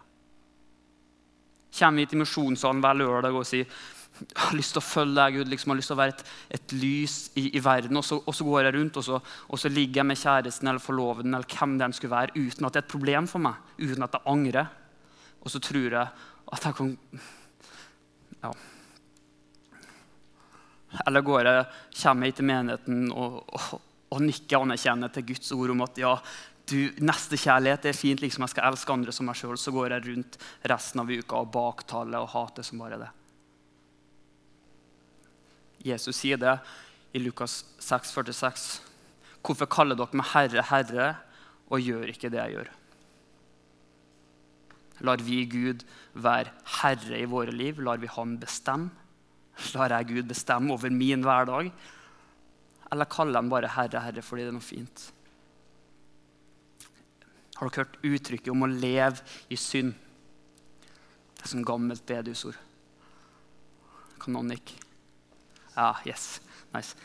Kommer 1.74 2.04
vi 2.04 2.08
til 2.12 2.22
misjonssalen 2.22 2.82
hver 2.84 2.98
lørdag 3.02 3.36
og 3.36 3.48
sier 3.50 3.68
jeg 4.14 4.38
har 4.38 4.54
lyst 4.54 4.76
til 4.76 4.82
å 4.82 4.86
følge 4.86 5.16
deg, 5.18 5.38
Gud. 5.40 5.50
Liksom, 5.50 5.72
jeg 5.72 5.74
har 5.74 5.80
lyst 5.80 5.90
til 5.90 5.96
å 5.96 6.00
være 6.00 6.14
et, 6.14 6.20
et 6.54 6.74
lys 6.78 7.16
i, 7.40 7.48
i 7.58 7.62
verden. 7.66 7.98
Og 7.98 8.06
så, 8.06 8.20
og 8.22 8.36
så, 8.38 8.46
går 8.46 8.68
jeg 8.68 8.76
rundt 8.76 9.00
og 9.02 9.06
så, 9.08 9.18
og 9.50 9.60
så 9.60 9.72
ligger 9.74 10.02
jeg 10.04 10.10
med 10.12 10.20
kjæresten 10.22 10.70
eller 10.70 10.84
forloveden 10.84 11.34
eller 11.34 11.50
hvem 11.50 11.74
den 11.82 11.96
skulle 11.98 12.14
være, 12.14 12.36
uten 12.38 12.68
at 12.68 12.76
det 12.76 12.84
er 12.84 12.86
et 12.86 12.94
problem 12.94 13.30
for 13.32 13.44
meg. 13.44 13.74
Uten 13.82 14.06
at 14.06 14.14
jeg 14.20 14.28
angrer. 14.30 14.70
Og 15.42 15.52
så 15.52 15.60
tror 15.66 15.98
jeg 15.98 16.30
at 16.54 16.70
jeg 16.70 16.78
kan 16.80 16.94
Ja. 18.44 18.52
Eller 21.08 21.24
går 21.26 21.48
jeg, 21.48 21.66
kommer 22.02 22.28
jeg 22.28 22.36
til 22.38 22.46
menigheten 22.46 23.12
og, 23.12 23.40
og, 23.50 23.82
og 24.14 24.22
nikker 24.22 24.62
anerkjennende 24.62 25.10
til 25.16 25.26
Guds 25.32 25.52
ord 25.56 25.72
om 25.74 25.82
at 25.86 25.98
ja, 25.98 26.12
du, 26.70 26.78
nestekjærlighet 27.04 27.88
er 27.90 27.98
fint, 27.98 28.22
liksom 28.22 28.46
jeg 28.46 28.54
skal 28.54 28.70
elske 28.70 28.94
andre 28.94 29.16
som 29.16 29.28
meg 29.28 29.40
sjøl. 29.40 29.58
Så 29.60 29.74
går 29.74 29.96
jeg 29.96 30.06
rundt 30.10 30.38
resten 30.70 31.02
av 31.04 31.12
uka 31.12 31.42
og 31.42 31.52
baktaler 31.56 32.20
og 32.22 32.32
hater 32.36 32.68
som 32.68 32.84
bare 32.84 33.02
det. 33.02 33.12
Jesus 35.84 36.22
sier 36.22 36.40
det 36.40 36.56
i 37.14 37.20
Lukas 37.20 37.62
6, 37.84 38.14
46. 38.16 38.70
Hvorfor 39.44 39.68
kaller 39.68 40.00
dere 40.00 40.16
meg 40.16 40.30
Herre, 40.32 40.64
Herre, 40.70 41.10
og 41.68 41.84
gjør 41.84 42.12
ikke 42.14 42.32
det 42.32 42.40
jeg 42.40 42.58
gjør? 42.58 42.72
Lar 45.02 45.24
vi 45.26 45.44
Gud 45.50 45.82
være 46.14 46.52
herre 46.82 47.18
i 47.20 47.30
våre 47.30 47.52
liv? 47.52 47.82
Lar 47.82 47.98
vi 47.98 48.12
Han 48.12 48.38
bestemme? 48.40 48.92
Lar 49.74 49.94
jeg 49.94 50.10
Gud 50.10 50.30
bestemme 50.30 50.74
over 50.74 50.90
min 50.90 51.24
hverdag? 51.26 51.72
Eller 52.92 53.10
kaller 53.10 53.42
han 53.42 53.50
bare 53.50 53.72
Herre, 53.74 54.02
Herre 54.02 54.22
fordi 54.22 54.46
det 54.46 54.52
er 54.52 54.58
noe 54.58 54.66
fint? 54.66 55.08
Har 57.58 57.70
dere 57.70 57.86
hørt 57.86 58.00
uttrykket 58.06 58.52
om 58.54 58.66
å 58.66 58.70
leve 58.70 59.22
i 59.50 59.58
synd? 59.58 59.94
Det 61.38 61.46
er 61.46 61.52
som 61.52 61.66
gammelt 61.66 62.06
bedusord. 62.06 62.58
Kan? 64.22 64.38
Ja, 65.76 65.90
yes. 66.08 66.40
Nice. 66.74 66.96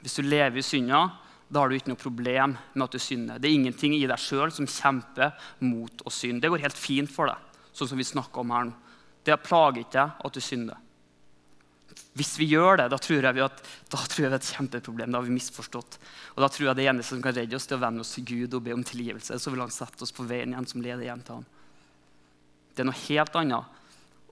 Hvis 0.00 0.16
du 0.20 0.22
lever 0.22 0.60
i 0.60 0.64
synda, 0.64 1.06
da 1.54 1.62
har 1.62 1.70
du 1.70 1.76
ikke 1.76 1.92
noe 1.92 2.00
problem 2.00 2.56
med 2.74 2.84
at 2.86 2.94
du 2.96 3.02
synder. 3.02 3.38
Det 3.38 3.48
er 3.48 3.58
ingenting 3.60 3.94
i 3.96 4.06
deg 4.10 4.20
sjøl 4.20 4.50
som 4.54 4.66
kjemper 4.66 5.34
mot 5.62 6.02
å 6.02 6.12
synde. 6.12 6.42
Det 6.42 6.50
går 6.50 6.64
helt 6.64 6.80
fint 6.80 7.10
for 7.10 7.30
deg, 7.30 7.60
sånn 7.76 7.92
som 7.92 8.00
vi 8.00 8.06
snakker 8.08 8.42
om 8.42 8.54
her 8.54 8.66
nå. 8.70 8.80
Det 9.24 9.36
plager 9.40 9.84
ikke 9.84 9.94
deg 9.96 10.26
at 10.26 10.36
du 10.36 10.42
synder. 10.44 10.80
Hvis 12.18 12.34
vi 12.38 12.46
gjør 12.50 12.78
det, 12.78 12.88
da 12.92 12.98
tror 12.98 13.26
jeg, 13.26 13.38
at, 13.42 13.62
da 13.90 13.98
tror 14.02 14.24
jeg 14.24 14.28
vi 14.28 14.36
er 14.36 14.40
et 14.40 14.50
kjempeproblem. 14.56 15.10
Da 15.14 15.18
har 15.18 15.26
vi 15.26 15.34
misforstått. 15.34 15.96
Og 16.34 16.42
da 16.44 16.50
tror 16.50 16.68
jeg 16.68 16.78
det 16.78 16.86
eneste 16.90 17.14
som 17.14 17.22
kan 17.24 17.34
redde 17.36 17.58
oss, 17.58 17.66
til 17.70 17.78
å 17.78 17.82
vende 17.82 18.04
oss 18.04 18.12
til 18.16 18.26
Gud 18.28 18.54
og 18.58 18.62
be 18.66 18.74
om 18.74 18.84
tilgivelse. 18.86 19.38
Så 19.40 19.52
vil 19.54 19.62
han 19.64 19.72
sette 19.74 20.06
oss 20.06 20.14
på 20.14 20.26
veien 20.28 20.54
igjen 20.54 20.68
som 20.70 20.84
leder 20.84 21.06
hjem 21.06 21.24
til 21.26 21.40
ham. 21.40 21.48
Det 22.74 22.82
er 22.82 22.90
noe 22.90 23.02
helt 23.06 23.38
annet 23.38 23.80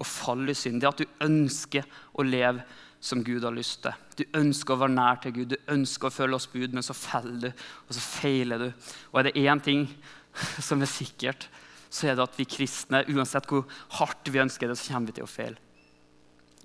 å 0.03 0.07
falle 0.07 0.51
i 0.51 0.59
synd. 0.59 0.83
Det 0.83 0.89
er 0.89 0.95
at 0.95 1.03
du 1.03 1.27
ønsker 1.27 1.87
å 2.19 2.27
leve 2.27 2.67
som 3.03 3.25
Gud 3.27 3.43
har 3.43 3.55
lyst 3.55 3.81
til. 3.83 3.95
Du 4.15 4.39
ønsker 4.39 4.77
å 4.77 4.83
være 4.85 4.95
nær 4.95 5.19
til 5.23 5.35
Gud, 5.35 5.51
du 5.51 5.73
ønsker 5.75 6.07
å 6.07 6.15
følge 6.15 6.39
oss 6.39 6.47
bud, 6.53 6.71
men 6.71 6.85
så 6.87 6.95
faller 6.95 7.49
du, 7.49 7.65
og 7.89 7.97
så 7.97 8.03
feiler 8.05 8.63
du. 8.63 8.69
Og 9.11 9.19
er 9.19 9.29
det 9.29 9.43
én 9.43 9.63
ting 9.65 9.89
som 10.69 10.83
er 10.83 10.91
sikkert, 10.91 11.49
så 11.93 12.09
er 12.09 12.17
det 12.17 12.25
at 12.25 12.39
vi 12.39 12.47
kristne, 12.49 13.03
uansett 13.11 13.49
hvor 13.51 13.67
hardt 13.99 14.31
vi 14.31 14.41
ønsker 14.45 14.71
det, 14.71 14.79
så 14.79 14.95
kommer 14.95 15.11
vi 15.11 15.19
til 15.19 15.27
å 15.27 15.33
feile. 15.33 15.59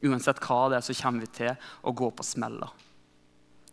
Uansett 0.05 0.43
hva 0.45 0.59
det 0.69 0.77
er, 0.77 0.85
så 0.85 0.95
kommer 1.01 1.25
vi 1.25 1.31
til 1.39 1.71
å 1.81 1.95
gå 1.97 2.11
på 2.13 2.25
smeller. 2.25 2.85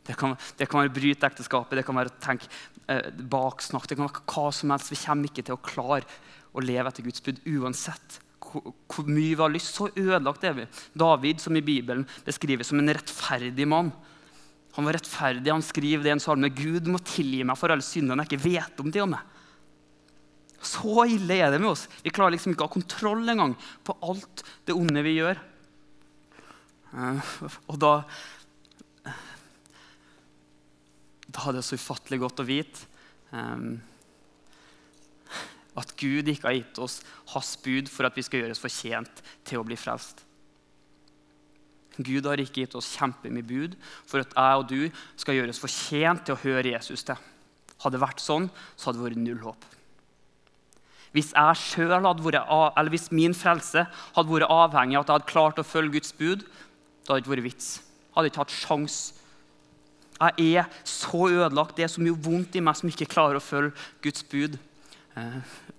Det 0.04 0.16
kan, 0.20 0.32
det 0.56 0.68
kan 0.68 0.82
være 0.82 0.96
bryte 0.96 1.28
ekteskapet, 1.28 1.78
det 1.78 1.84
kan 1.84 2.00
være 2.00 2.16
tenk, 2.24 2.48
eh, 2.88 3.12
baksnakk, 3.12 3.86
det 3.88 4.00
kan 4.00 4.08
være 4.08 4.24
hva 4.24 4.48
som 4.56 4.72
helst. 4.72 4.92
Vi 4.92 5.00
kommer 5.04 5.28
ikke 5.28 5.44
til 5.44 5.56
å 5.56 5.64
klare 5.64 6.08
å 6.56 6.64
leve 6.64 6.88
etter 6.88 7.04
Guds 7.04 7.24
bud 7.24 7.44
uansett 7.44 8.18
hvor 8.52 9.06
mye 9.08 9.34
vi 9.34 9.42
har 9.42 9.52
lyst. 9.52 9.74
Så 9.74 9.90
ødelagt 9.90 10.44
er 10.46 10.56
vi. 10.58 10.66
David, 10.94 11.42
som 11.42 11.56
i 11.56 11.64
Bibelen 11.64 12.06
beskrives 12.26 12.70
som 12.70 12.80
en 12.82 12.92
rettferdig 12.94 13.66
mann. 13.68 13.92
Han 14.74 14.88
var 14.88 14.98
rettferdig. 14.98 15.52
Han 15.52 15.64
skriver 15.64 16.04
det 16.04 16.12
i 16.12 16.16
en 16.16 16.22
salme. 16.22 16.50
Gud 16.54 16.90
må 16.90 17.00
tilgi 17.06 17.44
meg 17.46 17.58
for 17.58 17.74
alle 17.74 17.86
syndene 17.86 18.24
jeg 18.24 18.34
ikke 18.34 18.46
vet 18.48 18.82
om. 18.82 18.92
til 18.92 19.06
og. 19.06 19.18
Så 20.64 21.04
ille 21.12 21.36
er 21.36 21.52
det 21.52 21.60
med 21.60 21.74
oss. 21.74 21.86
Vi 22.02 22.12
klarer 22.14 22.34
liksom 22.34 22.54
ikke 22.54 22.64
å 22.64 22.70
ha 22.70 22.74
kontroll 22.74 23.28
engang 23.28 23.52
på 23.84 23.96
alt 24.06 24.44
det 24.64 24.76
onde 24.76 25.02
vi 25.04 25.18
gjør. 25.18 25.40
Eh, 26.94 27.34
og 27.68 27.78
da 27.82 27.96
Da 31.34 31.48
er 31.48 31.56
det 31.56 31.64
så 31.66 31.74
ufattelig 31.74 32.20
godt 32.22 32.40
å 32.44 32.46
vite 32.46 32.84
um, 33.34 33.80
at 35.78 35.94
Gud 35.98 36.28
ikke 36.30 36.48
har 36.48 36.56
gitt 36.58 36.78
oss 36.82 37.00
hans 37.32 37.56
bud 37.64 37.90
for 37.90 38.06
at 38.06 38.16
vi 38.16 38.24
skal 38.26 38.44
gjøres 38.44 38.62
fortjent 38.62 39.22
til 39.46 39.60
å 39.60 39.66
bli 39.66 39.78
frelst. 39.78 40.22
Gud 41.98 42.26
har 42.26 42.40
ikke 42.42 42.64
gitt 42.64 42.74
oss 42.78 42.90
kjempemye 42.98 43.46
bud 43.46 43.76
for 44.06 44.22
at 44.24 44.34
jeg 44.34 44.60
og 44.60 44.66
du 44.70 44.80
skal 45.20 45.38
gjøres 45.38 45.62
fortjent 45.62 46.24
til 46.26 46.34
å 46.34 46.42
høre 46.42 46.74
Jesus 46.74 47.06
til. 47.06 47.18
Hadde 47.82 47.96
det 47.96 48.02
vært 48.02 48.22
sånn, 48.22 48.48
så 48.74 48.90
hadde 48.90 49.00
det 49.00 49.08
vært 49.08 49.22
null 49.22 49.42
håp. 49.44 49.66
Hvis, 51.14 51.30
vært, 51.30 52.90
hvis 52.90 53.10
min 53.14 53.36
frelse 53.38 53.84
hadde 53.86 54.30
vært 54.30 54.50
avhengig 54.50 54.98
av 54.98 55.04
at 55.04 55.10
jeg 55.10 55.18
hadde 55.20 55.30
klart 55.30 55.60
å 55.62 55.66
følge 55.66 56.00
Guds 56.00 56.14
bud, 56.18 56.42
da 57.04 57.12
hadde 57.12 57.20
det 57.20 57.24
ikke 57.24 57.34
vært 57.36 57.46
vits. 57.46 57.68
Jeg 57.78 58.16
hadde 58.16 58.32
ikke 58.32 58.42
hatt 58.42 58.54
sjans. 58.54 58.96
Jeg 60.18 60.56
er 60.58 60.66
så 60.88 61.28
ødelagt. 61.28 61.76
Det 61.76 61.86
er 61.86 61.92
så 61.92 62.02
mye 62.02 62.18
vondt 62.24 62.58
i 62.58 62.62
meg 62.64 62.78
som 62.78 62.90
ikke 62.90 63.10
klarer 63.10 63.38
å 63.38 63.44
følge 63.44 63.74
Guds 64.02 64.26
bud. 64.26 64.58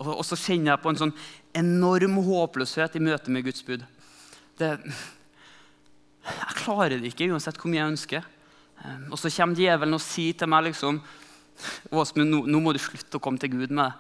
Og 0.04 0.24
så 0.28 0.36
kjenner 0.36 0.74
jeg 0.74 0.84
på 0.84 0.92
en 0.92 1.00
sånn 1.00 1.14
enorm 1.56 2.18
håpløshet 2.26 2.98
i 3.00 3.04
møte 3.04 3.32
med 3.32 3.46
Guds 3.48 3.64
bud. 3.64 3.86
Det, 4.60 4.72
jeg 6.26 6.58
klarer 6.60 7.00
det 7.00 7.14
ikke 7.14 7.30
uansett 7.32 7.60
hvor 7.60 7.72
mye 7.72 7.82
jeg 7.82 7.94
ønsker. 7.94 8.28
Eh, 8.82 9.08
og 9.10 9.20
så 9.20 9.32
kommer 9.32 9.60
djevelen 9.60 9.98
og 9.98 10.04
sier 10.04 10.36
til 10.38 10.52
meg 10.52 10.68
liksom, 10.70 11.00
Åsmund, 11.96 12.28
nå, 12.28 12.42
nå, 12.52 12.60
må 12.60 12.74
du 12.76 12.82
slutte 12.84 13.16
å 13.16 13.24
komme 13.24 13.40
til 13.40 13.54
Gud 13.54 13.72
med 13.72 13.86
det. 13.86 13.92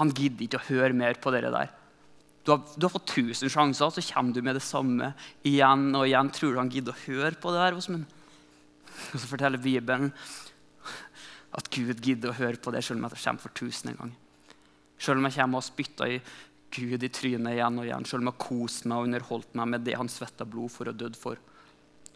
Han 0.00 0.10
gidder 0.10 0.48
ikke 0.48 0.58
å 0.58 0.66
høre 0.66 0.96
mer 0.96 1.20
på 1.22 1.30
det 1.30 1.44
der. 1.46 1.70
Du 2.42 2.50
har, 2.54 2.64
du 2.74 2.86
har, 2.86 2.90
fått 2.90 3.12
1000 3.14 3.52
sjanser, 3.52 3.92
så 3.94 4.04
kommer 4.10 4.34
du 4.34 4.42
med 4.42 4.58
det 4.58 4.64
samme 4.66 5.12
igjen 5.46 5.92
og 5.94 6.08
igjen. 6.08 6.32
Tror 6.34 6.54
du 6.56 6.60
han 6.62 6.72
gidder 6.72 6.96
å 6.96 7.04
høre 7.04 7.38
på 7.38 7.54
det 7.54 7.62
der? 7.62 7.78
Åsmund? 7.78 8.08
Og 9.12 9.20
så 9.20 9.26
forteller 9.30 9.62
Bibelen 9.62 10.10
at 11.58 11.70
Gud 11.72 12.02
gidder 12.02 12.32
å 12.32 12.38
høre 12.40 12.58
på 12.60 12.74
det 12.74 12.82
selv 12.84 12.98
om 12.98 13.06
det 13.06 13.20
kommer 13.20 13.44
for 13.44 13.54
tusende 13.54 13.94
gang. 14.00 14.16
Selv 14.98 15.20
om 15.20 15.28
jeg 15.28 15.38
kommer 15.38 15.62
og 15.62 15.66
spytter 15.66 16.16
i 16.16 16.20
Gud 16.74 17.04
i 17.04 17.08
trynet 17.08 17.54
igjen 17.54 17.78
og 17.80 17.86
igjen, 17.86 18.06
selv 18.08 18.22
om 18.22 18.28
jeg 18.28 18.36
har 18.36 18.44
kost 18.44 18.88
meg 18.88 18.98
og 18.98 19.08
underholdt 19.08 19.54
meg 19.56 19.70
med 19.72 19.86
det 19.86 19.96
han 19.96 20.10
svetta 20.12 20.46
blod 20.48 20.72
for 20.74 20.90
og 20.90 20.98
dødd 21.00 21.16
for, 21.16 21.40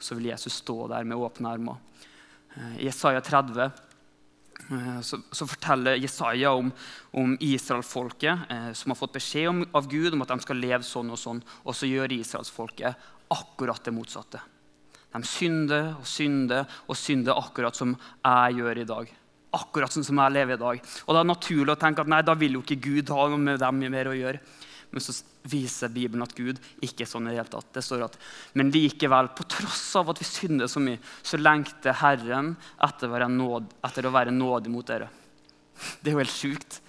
så 0.03 0.19
vil 0.19 0.29
Jesus 0.33 0.59
stå 0.61 0.77
der 0.93 1.07
med 1.09 1.21
åpne 1.23 1.55
armer. 1.55 1.79
Eh, 2.57 2.83
I 2.83 2.89
Jesaja 2.91 3.23
30 3.25 3.63
eh, 3.65 5.01
så, 5.01 5.21
så, 5.31 5.47
forteller 5.47 6.01
Jesaja 6.03 6.53
om, 6.59 6.73
om 7.17 7.37
israelsfolket 7.41 8.51
eh, 8.51 8.71
som 8.77 8.93
har 8.93 9.01
fått 9.01 9.17
beskjed 9.17 9.49
om, 9.49 9.65
av 9.73 9.89
Gud 9.89 10.13
om 10.13 10.27
at 10.27 10.35
de 10.35 10.45
skal 10.45 10.61
leve 10.61 10.85
sånn 10.87 11.15
og 11.15 11.21
sånn, 11.23 11.41
og 11.65 11.79
så 11.79 11.89
gjør 11.89 12.19
israelsfolket 12.19 13.09
akkurat 13.33 13.87
det 13.87 13.97
motsatte. 13.97 14.43
De 15.13 15.25
synder 15.29 15.95
og 15.95 16.07
synder 16.09 16.69
og 16.89 16.97
synder 16.99 17.41
akkurat 17.41 17.77
som 17.77 17.95
jeg 17.95 18.61
gjør 18.61 18.81
i 18.83 18.89
dag 18.89 19.19
akkurat 19.57 19.93
sånn 19.93 20.07
som 20.07 20.21
jeg 20.23 20.35
lever 20.35 20.57
i 20.57 20.63
dag. 20.63 20.91
Og 21.07 21.15
det 21.15 21.23
er 21.23 21.29
naturlig 21.29 21.75
å 21.75 21.81
tenke 21.81 22.05
at 22.05 22.11
nei, 22.11 22.23
da 22.25 22.35
vil 22.39 22.59
jo 22.59 22.65
ikke 22.65 22.81
Gud 22.83 23.13
ha 23.15 23.29
noe 23.29 23.41
med 23.41 23.61
dem 23.63 23.83
mer 23.93 24.11
å 24.11 24.17
gjøre. 24.17 24.43
Men 24.93 25.01
så 25.01 25.15
viser 25.49 25.93
Bibelen 25.93 26.25
at 26.25 26.35
Gud 26.37 26.59
ikke 26.85 27.07
er 27.07 27.09
sånn 27.09 27.27
i 27.27 27.33
det 27.33 27.39
hele 27.41 27.53
tatt. 27.53 27.71
Det 27.73 27.83
står 27.85 28.05
at, 28.05 28.19
Men 28.53 28.71
likevel, 28.75 29.31
på 29.33 29.47
tross 29.49 29.87
av 29.97 30.13
at 30.13 30.21
vi 30.21 30.29
synder 30.29 30.69
så 30.69 30.83
mye, 30.85 31.01
så 31.25 31.41
lengter 31.41 31.97
Herren 32.03 32.55
etter 32.85 33.09
å 33.09 33.15
være, 33.15 33.31
nåd, 33.33 34.33
nådig 34.37 34.73
mot 34.73 34.87
dere. 34.87 35.09
Det 36.01 36.13
er 36.13 36.17
jo 36.17 36.21
helt 36.21 36.37
sjukt. 36.37 36.81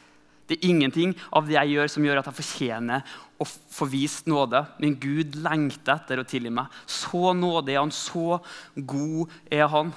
Det 0.47 0.58
er 0.58 0.67
ingenting 0.67 1.15
av 1.32 1.47
det 1.47 1.56
jeg 1.56 1.71
gjør, 1.78 1.91
som 1.93 2.06
gjør 2.06 2.19
at 2.19 2.28
jeg 2.28 2.39
fortjener 2.41 3.15
å 3.39 3.47
få 3.47 3.88
vist 3.88 4.28
nåde. 4.28 4.65
Men 4.84 4.99
Gud 4.99 5.39
lengter 5.39 5.95
etter 5.95 6.19
å 6.19 6.28
tilgi 6.28 6.52
meg. 6.52 6.67
Så 6.84 7.32
nådig 7.38 7.78
er 7.78 7.86
han, 7.86 7.95
så 7.95 8.41
god 8.76 9.32
er 9.47 9.69
han. 9.71 9.95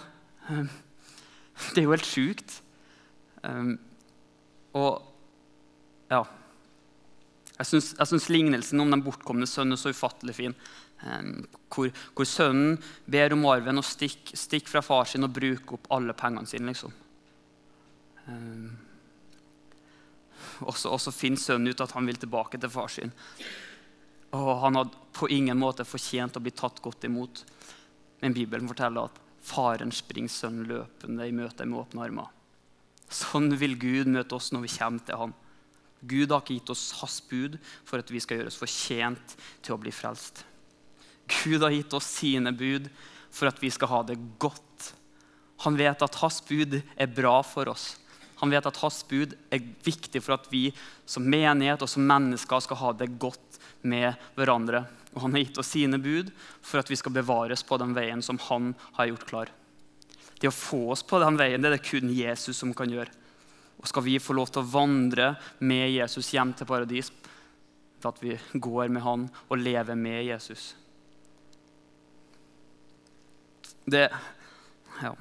Det 1.73 1.81
er 1.81 1.87
jo 1.87 1.95
helt 1.95 2.09
sjukt. 2.09 2.61
Um, 3.47 3.77
og 4.77 5.05
ja 6.11 6.23
Jeg 7.57 7.69
syns 7.71 8.27
lignelsen 8.33 8.81
om 8.83 8.91
den 8.93 9.05
bortkomne 9.05 9.47
sønnen 9.49 9.77
er 9.77 9.81
så 9.81 9.93
ufattelig 9.95 10.35
fin. 10.37 10.57
Um, 11.01 11.47
hvor, 11.73 11.93
hvor, 12.17 12.29
sønnen 12.29 12.77
ber 13.09 13.35
om 13.37 13.45
arven 13.49 13.81
og 13.81 13.87
stikker 13.87 14.37
stikk 14.37 14.69
fra 14.69 14.83
far 14.85 15.09
sin 15.09 15.25
og 15.25 15.35
bruker 15.37 15.79
opp 15.79 15.89
alle 15.97 16.17
pengene 16.17 16.49
sine. 16.49 16.73
liksom. 16.73 16.93
Um, 18.27 18.77
og 20.67 20.77
så 20.77 21.13
finner 21.13 21.41
sønnen 21.41 21.73
ut 21.73 21.85
at 21.85 21.93
han 21.97 22.09
vil 22.09 22.21
tilbake 22.21 22.61
til 22.61 22.73
far 22.73 22.93
sin. 22.93 23.13
Og 24.37 24.53
han 24.63 24.77
hadde 24.81 25.05
på 25.17 25.29
ingen 25.33 25.59
måte 25.61 25.87
fortjent 25.89 26.37
å 26.37 26.43
bli 26.45 26.53
tatt 26.57 26.81
godt 26.85 27.07
imot. 27.09 27.45
Men 28.21 28.37
Bibelen 28.37 28.69
forteller 28.69 29.09
at 29.09 29.21
Faren 29.47 29.93
springer 29.95 30.33
sønnen 30.33 30.67
løpende 30.69 31.27
i 31.29 31.35
møte 31.35 31.67
med 31.69 31.85
åpne 31.85 32.07
armer. 32.09 32.31
Sånn 33.07 33.53
vil 33.61 33.77
Gud 33.79 34.11
møte 34.11 34.35
oss 34.35 34.51
når 34.53 34.65
vi 34.67 34.73
kommer 34.75 35.05
til 35.07 35.21
ham. 35.21 35.35
Gud 36.07 36.33
har 36.33 36.43
ikke 36.43 36.59
gitt 36.59 36.73
oss 36.75 36.89
hans 37.01 37.21
bud 37.31 37.57
for 37.87 38.03
at 38.03 38.11
vi 38.13 38.21
skal 38.23 38.41
gjøre 38.41 38.51
oss 38.51 38.59
fortjent 38.61 39.37
til 39.65 39.77
å 39.77 39.81
bli 39.81 39.93
frelst. 39.95 40.43
Gud 41.43 41.63
har 41.63 41.75
gitt 41.75 41.95
oss 41.97 42.09
sine 42.19 42.53
bud 42.55 42.91
for 43.35 43.51
at 43.51 43.61
vi 43.63 43.71
skal 43.75 43.91
ha 43.91 44.03
det 44.07 44.19
godt. 44.43 44.91
Han 45.65 45.79
vet 45.79 46.03
at 46.03 46.19
hans 46.21 46.43
bud 46.47 46.79
er 46.79 47.15
bra 47.15 47.39
for 47.47 47.71
oss. 47.73 47.95
Han 48.41 48.53
vet 48.53 48.67
at 48.69 48.79
hans 48.83 49.01
bud 49.09 49.33
er 49.51 49.65
viktig 49.85 50.21
for 50.23 50.37
at 50.37 50.49
vi 50.53 50.69
som 51.09 51.25
menighet 51.25 51.83
og 51.83 51.91
som 51.91 52.05
mennesker 52.07 52.63
skal 52.65 52.81
ha 52.83 52.93
det 52.97 53.15
godt 53.21 53.61
med 53.87 54.13
hverandre. 54.37 54.85
Og 55.15 55.23
han 55.25 55.37
har 55.37 55.47
gitt 55.47 55.61
oss 55.63 55.73
sine 55.73 55.99
bud 56.03 56.33
for 56.61 56.83
at 56.83 56.91
vi 56.93 56.99
skal 57.01 57.15
bevares 57.17 57.65
på 57.65 57.79
den 57.81 57.95
veien 57.97 58.21
som 58.25 58.41
han 58.49 58.75
har 58.99 59.09
gjort 59.09 59.29
klar. 59.31 59.53
Det 60.37 60.51
å 60.51 60.57
få 60.57 60.83
oss 60.93 61.05
på 61.07 61.21
den 61.23 61.39
veien 61.41 61.63
det 61.63 61.71
er 61.71 61.79
det 61.79 61.87
kun 61.89 62.13
Jesus 62.13 62.61
som 62.61 62.75
kan 62.77 62.93
gjøre. 62.93 63.13
Og 63.81 63.89
skal 63.89 64.05
vi 64.05 64.19
få 64.21 64.37
lov 64.37 64.53
til 64.53 64.65
å 64.65 64.69
vandre 64.69 65.35
med 65.65 65.89
Jesus 65.95 66.33
hjem 66.35 66.53
til 66.57 66.69
paradis 66.69 67.13
for 68.01 68.13
at 68.13 68.21
vi 68.21 68.37
går 68.53 68.93
med 68.93 69.05
han 69.05 69.29
og 69.49 69.61
lever 69.61 69.97
med 69.97 70.25
Jesus. 70.29 70.75
Det 73.87 74.09
ja. 75.03 75.15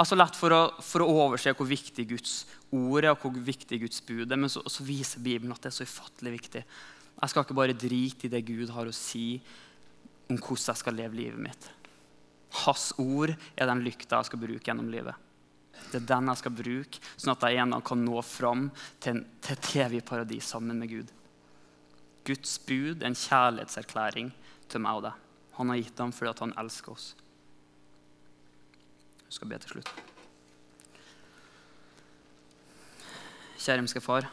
Altså 0.00 0.16
lett 0.16 0.36
for 0.38 0.54
å, 0.56 0.60
for 0.80 1.04
å 1.04 1.10
overse 1.26 1.52
hvor 1.56 1.68
viktig 1.68 2.06
Guds 2.14 2.36
ord 2.72 3.04
er, 3.04 3.10
og 3.12 3.26
hvor 3.26 3.34
viktig 3.44 3.82
Guds 3.82 4.00
bud 4.06 4.24
er, 4.24 4.40
men 4.40 4.52
så, 4.52 4.62
så 4.64 4.84
viser 4.86 5.24
Bibelen 5.24 5.52
at 5.52 5.60
det 5.64 5.72
er 5.72 5.76
så 5.76 5.88
ufattelig 5.88 6.32
viktig. 6.38 6.62
Jeg 7.12 7.32
skal 7.32 7.44
ikke 7.44 7.58
bare 7.58 7.76
drite 7.76 8.26
i 8.26 8.32
det 8.32 8.40
Gud 8.48 8.72
har 8.72 8.88
å 8.88 8.96
si 8.96 9.36
om 10.30 10.38
hvordan 10.38 10.70
jeg 10.72 10.80
skal 10.80 10.96
leve 10.96 11.18
livet 11.18 11.44
mitt. 11.44 11.68
Hans 12.64 12.90
ord 13.00 13.32
er 13.32 13.68
den 13.68 13.84
lykta 13.84 14.20
jeg 14.20 14.30
skal 14.30 14.42
bruke 14.42 14.64
gjennom 14.64 14.88
livet. 14.92 15.28
Det 15.90 16.00
er 16.00 16.08
den 16.08 16.30
jeg 16.30 16.40
skal 16.40 16.54
bruke, 16.56 17.00
sånn 17.16 17.34
at 17.34 17.44
jeg 17.48 17.60
en 17.60 17.74
gang 17.76 17.84
kan 17.84 18.04
nå 18.04 18.22
fram 18.24 18.68
til, 19.02 19.22
til 19.44 19.56
et 19.56 19.70
evig 19.86 20.02
paradis 20.08 20.48
sammen 20.54 20.80
med 20.80 20.92
Gud. 20.92 21.12
Guds 22.24 22.54
bud 22.64 23.02
er 23.02 23.10
en 23.10 23.18
kjærlighetserklæring 23.18 24.30
til 24.72 24.84
meg 24.84 25.00
og 25.00 25.06
deg. 25.08 25.28
Han 25.58 25.72
har 25.72 25.80
gitt 25.80 25.98
dem 25.98 26.12
fordi 26.16 26.44
han 26.46 26.54
elsker 26.62 26.94
oss. 26.94 27.12
Jeg 29.32 29.38
skal 29.38 29.48
be 29.48 29.56
til 29.64 29.70
slutt. 29.72 29.90
Kjære 33.56 33.78
himmelske 33.78 34.02
Far. 34.04 34.26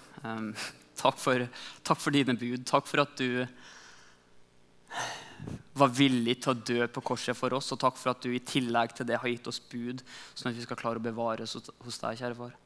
Takk 0.99 1.21
for, 1.21 1.45
takk 1.87 2.01
for, 2.03 2.11
dine 2.11 2.35
bud. 2.35 2.65
Takk 2.67 2.89
for 2.89 3.05
at 3.05 3.13
du 3.15 3.47
var 5.79 5.93
villig 5.95 6.35
til 6.43 6.51
å 6.51 6.57
dø 6.67 6.89
på 6.91 7.05
korset 7.13 7.39
for 7.39 7.55
oss. 7.55 7.71
Og 7.71 7.79
takk 7.79 7.95
for 7.95 8.11
at 8.11 8.27
du 8.27 8.33
i 8.35 8.43
tillegg 8.43 8.91
til 8.97 9.07
det 9.07 9.21
har 9.23 9.31
gitt 9.31 9.47
oss 9.47 9.61
bud, 9.71 10.03
sånn 10.33 10.51
at 10.51 10.59
vi 10.59 10.67
skal 10.67 10.81
klare 10.83 10.99
å 10.99 11.07
bevare 11.07 11.47
oss 11.47 11.55
hos 11.55 12.01
deg, 12.03 12.19
kjære 12.19 12.39
far. 12.41 12.57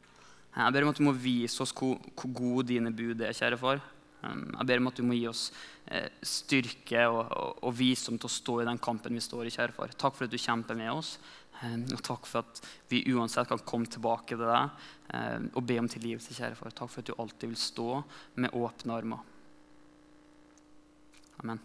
Jeg 0.57 0.73
ber 0.73 0.87
om 0.87 0.89
at 0.95 1.03
du 1.03 1.05
må 1.05 1.13
vise 1.13 1.61
oss 1.61 1.75
hvor, 1.77 2.01
hvor 2.17 2.33
gode 2.33 2.71
dine 2.73 2.89
bud 2.89 3.21
er, 3.21 3.37
kjære 3.37 3.61
far. 3.61 3.85
Jeg 4.23 4.65
ber 4.71 4.81
om 4.81 4.89
at 4.89 4.97
du 4.97 5.05
må 5.05 5.19
gi 5.19 5.27
oss 5.27 5.49
eh, 5.91 6.09
styrke 6.25 7.05
og, 7.11 7.25
og, 7.27 7.63
og 7.67 7.73
visdom 7.75 8.17
til 8.17 8.29
å 8.29 8.35
stå 8.39 8.59
i 8.63 8.67
den 8.71 8.81
kampen 8.81 9.13
vi 9.13 9.21
står 9.21 9.45
i, 9.49 9.53
kjære 9.53 9.77
far. 9.77 9.93
Takk 9.99 10.17
for 10.17 10.25
at 10.25 10.33
du 10.33 10.39
kjemper 10.41 10.79
med 10.79 10.93
oss. 10.95 11.17
Og 11.63 12.01
takk 12.03 12.27
for 12.27 12.43
at 12.43 12.63
vi 12.91 13.03
uansett 13.13 13.47
kan 13.47 13.61
komme 13.67 13.87
tilbake 13.87 14.35
til 14.35 14.43
deg 14.43 15.53
og 15.53 15.61
be 15.67 15.77
om 15.79 15.87
tilgivelse. 15.87 16.35
kjære 16.35 16.57
far. 16.59 16.73
Takk 16.75 16.91
for 16.91 17.03
at 17.03 17.11
du 17.11 17.15
alltid 17.17 17.53
vil 17.53 17.59
stå 17.59 17.89
med 18.35 18.57
åpne 18.57 18.97
armer. 18.97 19.29
Amen. 21.43 21.63